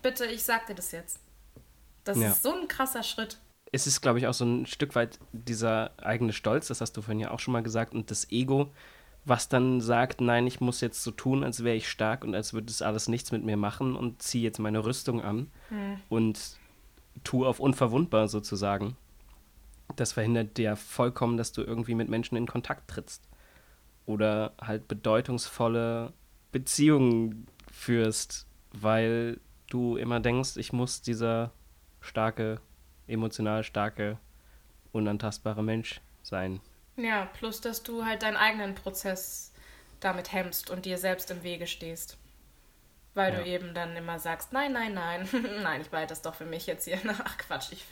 bitte, 0.00 0.26
ich 0.26 0.44
sag 0.44 0.68
dir 0.68 0.76
das 0.76 0.92
jetzt. 0.92 1.18
Das 2.04 2.16
ja. 2.16 2.30
ist 2.30 2.44
so 2.44 2.54
ein 2.54 2.68
krasser 2.68 3.02
Schritt. 3.02 3.38
Es 3.72 3.88
ist, 3.88 4.00
glaube 4.00 4.20
ich, 4.20 4.28
auch 4.28 4.34
so 4.34 4.44
ein 4.44 4.66
Stück 4.66 4.94
weit 4.94 5.18
dieser 5.32 5.90
eigene 5.98 6.32
Stolz, 6.32 6.68
das 6.68 6.80
hast 6.80 6.92
du 6.92 7.02
vorhin 7.02 7.18
ja 7.18 7.32
auch 7.32 7.40
schon 7.40 7.50
mal 7.50 7.64
gesagt, 7.64 7.92
und 7.92 8.12
das 8.12 8.30
Ego, 8.30 8.72
was 9.24 9.48
dann 9.48 9.80
sagt, 9.80 10.20
nein, 10.20 10.46
ich 10.46 10.60
muss 10.60 10.80
jetzt 10.80 11.02
so 11.02 11.10
tun, 11.10 11.44
als 11.44 11.62
wäre 11.62 11.76
ich 11.76 11.88
stark 11.88 12.24
und 12.24 12.34
als 12.34 12.54
würde 12.54 12.68
es 12.68 12.82
alles 12.82 13.08
nichts 13.08 13.32
mit 13.32 13.44
mir 13.44 13.56
machen 13.56 13.96
und 13.96 14.22
ziehe 14.22 14.44
jetzt 14.44 14.58
meine 14.58 14.84
Rüstung 14.84 15.22
an 15.22 15.50
hm. 15.68 15.96
und 16.08 16.58
tue 17.24 17.46
auf 17.46 17.60
unverwundbar 17.60 18.28
sozusagen. 18.28 18.96
Das 19.96 20.12
verhindert 20.12 20.56
dir 20.56 20.76
vollkommen, 20.76 21.36
dass 21.36 21.52
du 21.52 21.62
irgendwie 21.62 21.94
mit 21.94 22.08
Menschen 22.08 22.36
in 22.36 22.46
Kontakt 22.46 22.90
trittst. 22.90 23.28
Oder 24.06 24.54
halt 24.60 24.88
bedeutungsvolle 24.88 26.12
Beziehungen 26.52 27.46
führst, 27.70 28.46
weil 28.72 29.40
du 29.68 29.96
immer 29.96 30.20
denkst, 30.20 30.56
ich 30.56 30.72
muss 30.72 31.02
dieser 31.02 31.52
starke, 32.00 32.60
emotional 33.06 33.62
starke, 33.62 34.18
unantastbare 34.92 35.62
Mensch 35.62 36.00
sein. 36.22 36.60
Ja, 37.02 37.26
plus 37.26 37.60
dass 37.60 37.82
du 37.82 38.04
halt 38.04 38.22
deinen 38.22 38.36
eigenen 38.36 38.74
Prozess 38.74 39.52
damit 40.00 40.32
hemmst 40.32 40.70
und 40.70 40.84
dir 40.84 40.98
selbst 40.98 41.30
im 41.30 41.42
Wege 41.42 41.66
stehst. 41.66 42.16
Weil 43.14 43.32
ja. 43.32 43.40
du 43.40 43.46
eben 43.46 43.74
dann 43.74 43.96
immer 43.96 44.20
sagst, 44.20 44.52
nein, 44.52 44.72
nein, 44.72 44.94
nein, 44.94 45.28
nein, 45.62 45.80
ich 45.80 45.88
behalte 45.88 46.10
das 46.10 46.22
doch 46.22 46.34
für 46.34 46.44
mich 46.44 46.66
jetzt 46.66 46.84
hier. 46.84 46.98
Ach 47.24 47.38
Quatsch, 47.38 47.72
ich 47.72 47.84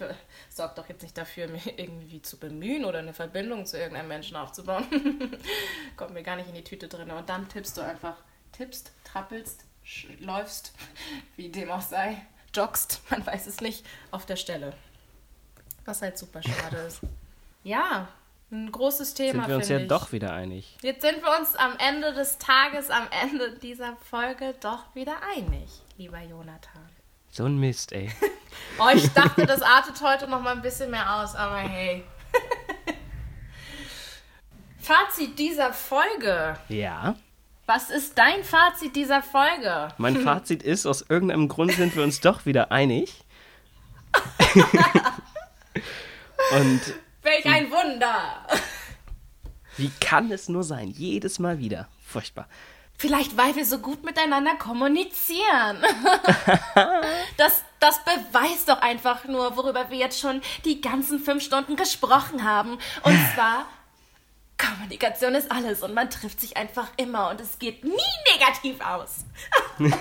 sorge 0.48 0.74
doch 0.76 0.88
jetzt 0.88 1.02
nicht 1.02 1.18
dafür, 1.18 1.48
mich 1.48 1.78
irgendwie 1.78 2.22
zu 2.22 2.38
bemühen 2.38 2.84
oder 2.84 3.00
eine 3.00 3.14
Verbindung 3.14 3.66
zu 3.66 3.78
irgendeinem 3.78 4.08
Menschen 4.08 4.36
aufzubauen. 4.36 4.86
Kommt 5.96 6.14
mir 6.14 6.22
gar 6.22 6.36
nicht 6.36 6.48
in 6.48 6.54
die 6.54 6.64
Tüte 6.64 6.88
drin. 6.88 7.10
Und 7.10 7.28
dann 7.28 7.48
tippst 7.48 7.76
du 7.76 7.80
einfach, 7.80 8.16
tippst, 8.52 8.92
trappelst, 9.04 9.64
läufst, 10.20 10.72
wie 11.36 11.48
dem 11.48 11.70
auch 11.70 11.82
sei, 11.82 12.24
joggst, 12.54 13.00
man 13.10 13.26
weiß 13.26 13.46
es 13.46 13.60
nicht, 13.60 13.84
auf 14.10 14.24
der 14.24 14.36
Stelle. 14.36 14.72
Was 15.84 16.02
halt 16.02 16.16
super 16.18 16.42
schade 16.42 16.76
ist. 16.76 17.00
Ja, 17.64 18.08
ein 18.50 18.72
großes 18.72 19.14
Thema. 19.14 19.42
Sind 19.42 19.48
wir 19.48 19.56
uns 19.56 19.68
ja 19.68 19.78
ich. 19.78 19.88
doch 19.88 20.12
wieder 20.12 20.32
einig. 20.32 20.76
Jetzt 20.82 21.02
sind 21.02 21.22
wir 21.22 21.38
uns 21.38 21.54
am 21.54 21.74
Ende 21.78 22.14
des 22.14 22.38
Tages, 22.38 22.90
am 22.90 23.06
Ende 23.22 23.58
dieser 23.58 23.96
Folge 23.96 24.54
doch 24.60 24.94
wieder 24.94 25.16
einig, 25.36 25.68
lieber 25.96 26.20
Jonathan. 26.20 26.88
So 27.30 27.44
ein 27.44 27.58
Mist, 27.58 27.92
ey. 27.92 28.10
oh, 28.78 28.88
ich 28.94 29.08
dachte, 29.12 29.44
das 29.44 29.60
artet 29.62 30.00
heute 30.02 30.28
noch 30.28 30.40
mal 30.40 30.54
ein 30.54 30.62
bisschen 30.62 30.90
mehr 30.90 31.16
aus, 31.16 31.34
aber 31.34 31.58
hey. 31.58 32.04
Fazit 34.78 35.38
dieser 35.38 35.74
Folge. 35.74 36.56
Ja. 36.68 37.16
Was 37.66 37.90
ist 37.90 38.16
dein 38.16 38.42
Fazit 38.44 38.96
dieser 38.96 39.22
Folge? 39.22 39.88
Mein 39.98 40.16
Fazit 40.22 40.62
ist, 40.62 40.86
aus 40.86 41.04
irgendeinem 41.06 41.48
Grund 41.48 41.72
sind 41.72 41.94
wir 41.94 42.02
uns 42.02 42.20
doch 42.20 42.46
wieder 42.46 42.72
einig. 42.72 43.12
Und. 46.52 46.80
Welch 47.22 47.46
ein 47.46 47.70
Wunder! 47.70 48.46
Wie 49.76 49.90
kann 50.00 50.30
es 50.30 50.48
nur 50.48 50.64
sein? 50.64 50.88
Jedes 50.88 51.38
Mal 51.38 51.58
wieder. 51.58 51.88
Furchtbar. 52.04 52.48
Vielleicht, 52.96 53.36
weil 53.36 53.54
wir 53.54 53.64
so 53.64 53.78
gut 53.78 54.04
miteinander 54.04 54.56
kommunizieren. 54.56 55.82
das, 57.36 57.64
das 57.78 58.00
beweist 58.04 58.68
doch 58.68 58.82
einfach 58.82 59.24
nur, 59.26 59.56
worüber 59.56 59.88
wir 59.90 59.98
jetzt 59.98 60.18
schon 60.18 60.42
die 60.64 60.80
ganzen 60.80 61.20
fünf 61.20 61.44
Stunden 61.44 61.76
gesprochen 61.76 62.42
haben. 62.42 62.78
Und 63.04 63.16
zwar 63.34 63.66
Kommunikation 64.58 65.36
ist 65.36 65.52
alles 65.52 65.84
und 65.84 65.94
man 65.94 66.10
trifft 66.10 66.40
sich 66.40 66.56
einfach 66.56 66.88
immer 66.96 67.30
und 67.30 67.40
es 67.40 67.60
geht 67.60 67.84
nie 67.84 67.92
negativ 68.34 68.80
aus. 68.80 69.24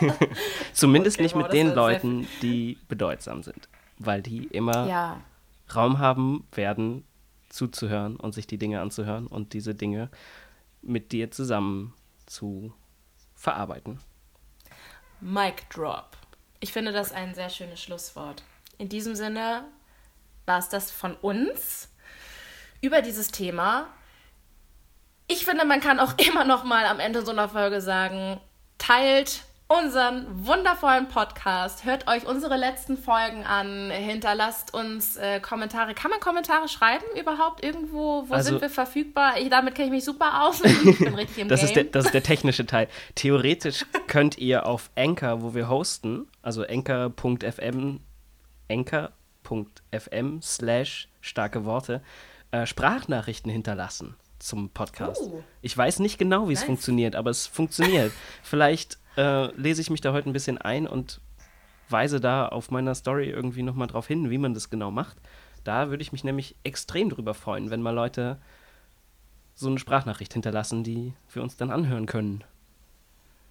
Zumindest 0.73 1.17
okay, 1.17 1.23
nicht 1.23 1.35
mit 1.35 1.53
den 1.53 1.75
Leuten, 1.75 2.27
die 2.41 2.79
bedeutsam 2.87 3.43
sind, 3.43 3.69
weil 3.99 4.23
die 4.23 4.45
immer 4.45 4.87
ja. 4.87 5.21
Raum 5.73 5.99
haben 5.99 6.47
werden, 6.51 7.05
zuzuhören 7.49 8.15
und 8.17 8.33
sich 8.33 8.47
die 8.47 8.57
Dinge 8.57 8.81
anzuhören 8.81 9.27
und 9.27 9.53
diese 9.53 9.75
Dinge 9.75 10.09
mit 10.81 11.11
dir 11.11 11.31
zusammen 11.31 11.93
zu 12.25 12.73
verarbeiten. 13.35 13.99
Mic 15.19 15.63
Drop. 15.73 16.17
Ich 16.59 16.73
finde 16.73 16.91
das 16.91 17.11
ein 17.11 17.33
sehr 17.35 17.49
schönes 17.49 17.81
Schlusswort. 17.81 18.43
In 18.77 18.89
diesem 18.89 19.15
Sinne 19.15 19.63
war 20.45 20.59
es 20.59 20.69
das 20.69 20.91
von 20.91 21.15
uns 21.15 21.89
über 22.81 23.01
dieses 23.01 23.31
Thema. 23.31 23.87
Ich 25.27 25.45
finde, 25.45 25.65
man 25.65 25.81
kann 25.81 25.99
auch 25.99 26.13
immer 26.27 26.45
noch 26.45 26.63
mal 26.63 26.85
am 26.85 26.99
Ende 26.99 27.25
so 27.25 27.31
einer 27.31 27.49
Folge 27.49 27.81
sagen, 27.81 28.39
teilt 28.77 29.43
unseren 29.67 30.25
wundervollen 30.45 31.09
Podcast. 31.09 31.83
Hört 31.83 32.07
euch 32.07 32.25
unsere 32.25 32.55
letzten 32.55 32.97
Folgen 32.97 33.43
an. 33.43 33.91
Hinterlasst 33.91 34.73
uns 34.73 35.17
äh, 35.17 35.41
Kommentare. 35.41 35.93
Kann 35.93 36.09
man 36.09 36.21
Kommentare 36.21 36.69
schreiben 36.69 37.03
überhaupt 37.19 37.63
irgendwo? 37.63 38.23
Wo 38.27 38.33
also, 38.33 38.51
sind 38.51 38.61
wir 38.61 38.69
verfügbar? 38.69 39.37
Ich, 39.39 39.49
damit 39.49 39.75
kenne 39.75 39.87
ich 39.87 39.91
mich 39.91 40.05
super 40.05 40.43
aus. 40.43 40.61
Ich 40.87 40.99
bin 40.99 41.15
richtig 41.15 41.39
im 41.39 41.49
das 41.49 41.59
Game. 41.59 41.67
Ist 41.67 41.75
der, 41.75 41.83
das 41.85 42.05
ist 42.05 42.13
der 42.13 42.23
technische 42.23 42.65
Teil. 42.65 42.87
Theoretisch 43.15 43.85
könnt 44.07 44.37
ihr 44.37 44.65
auf 44.65 44.89
Anchor, 44.95 45.41
wo 45.41 45.53
wir 45.53 45.67
hosten, 45.67 46.27
also 46.41 46.63
anchor.fm, 46.63 47.99
anchor.fm 48.69 50.41
slash 50.41 51.09
starke 51.19 51.65
Worte, 51.65 52.01
äh, 52.51 52.65
Sprachnachrichten 52.65 53.51
hinterlassen 53.51 54.15
zum 54.39 54.69
Podcast. 54.69 55.21
Uh, 55.21 55.41
ich 55.61 55.77
weiß 55.77 55.99
nicht 55.99 56.17
genau, 56.17 56.47
wie 56.47 56.53
es 56.53 56.63
funktioniert, 56.63 57.15
aber 57.15 57.31
es 57.31 57.47
funktioniert. 57.47 58.11
Vielleicht 58.43 58.97
äh, 59.17 59.51
lese 59.55 59.81
ich 59.81 59.89
mich 59.89 60.01
da 60.01 60.13
heute 60.13 60.29
ein 60.29 60.33
bisschen 60.33 60.57
ein 60.57 60.87
und 60.87 61.19
weise 61.89 62.19
da 62.19 62.47
auf 62.47 62.71
meiner 62.71 62.95
Story 62.95 63.29
irgendwie 63.29 63.63
nochmal 63.63 63.87
drauf 63.87 64.07
hin, 64.07 64.29
wie 64.29 64.37
man 64.37 64.53
das 64.53 64.69
genau 64.69 64.91
macht. 64.91 65.17
Da 65.63 65.89
würde 65.89 66.01
ich 66.01 66.11
mich 66.11 66.23
nämlich 66.23 66.55
extrem 66.63 67.09
drüber 67.09 67.33
freuen, 67.33 67.69
wenn 67.69 67.81
mal 67.81 67.93
Leute 67.93 68.37
so 69.55 69.67
eine 69.67 69.79
Sprachnachricht 69.79 70.33
hinterlassen, 70.33 70.83
die 70.83 71.13
wir 71.33 71.41
uns 71.41 71.57
dann 71.57 71.71
anhören 71.71 72.05
können 72.05 72.43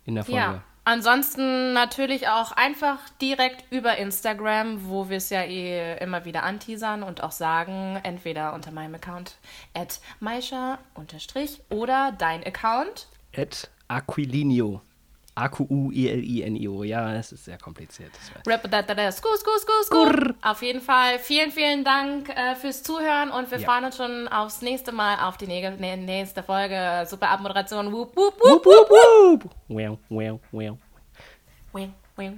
in 0.05 0.14
der 0.14 0.24
Folge. 0.24 0.38
Ja. 0.38 0.62
Ansonsten 0.85 1.72
natürlich 1.72 2.29
auch 2.29 2.52
einfach 2.52 2.98
direkt 3.20 3.72
über 3.72 3.96
Instagram, 3.96 4.88
wo 4.88 5.09
wir 5.09 5.16
es 5.16 5.31
ja 5.31 5.42
eh 5.42 5.98
immer 5.98 6.24
wieder 6.24 6.44
anteasern 6.44 7.02
und 7.02 7.24
auch 7.24 7.33
sagen, 7.33 7.98
entweder 8.05 8.55
unter 8.55 8.70
meinem 8.70 8.94
Account 8.94 9.37
at 9.74 10.00
maisha 10.20 10.79
oder 11.70 12.14
dein 12.16 12.44
Account 12.44 13.09
at 13.37 13.68
Aquilinio. 13.88 14.81
A-Q-U-I-L-I-N-I-O. 15.37 16.83
Ja, 16.83 17.14
es 17.14 17.31
ist 17.33 17.44
sehr 17.44 17.59
kompliziert. 17.59 18.11
Skur, 19.12 19.37
skur, 19.37 19.59
skur, 19.61 19.85
skur. 19.85 20.35
Auf 20.42 20.62
jeden 20.62 20.81
Fall 20.81 21.18
vielen, 21.18 21.51
vielen 21.51 21.85
Dank 21.85 22.31
äh, 22.31 22.55
fürs 22.55 22.83
Zuhören 22.83 23.31
und 23.31 23.51
wir 23.51 23.59
ja. 23.59 23.66
freuen 23.66 23.85
uns 23.85 23.96
schon 23.96 24.29
aufs 24.29 24.62
nächste 24.62 24.92
Mal, 24.92 25.18
auf 25.29 25.37
die 25.37 25.46
nächste 25.46 26.42
Folge. 26.42 27.07
Super 27.07 27.31
Abmoderation. 27.31 27.92
Wup, 27.92 28.16
wup, 28.16 28.40
wup, 28.40 28.64
wup, 28.64 28.90
wup. 28.90 29.51
Well, 29.68 29.99
well, 30.09 30.40
well. 30.51 30.79
Well, 31.72 31.90
well. 32.16 32.35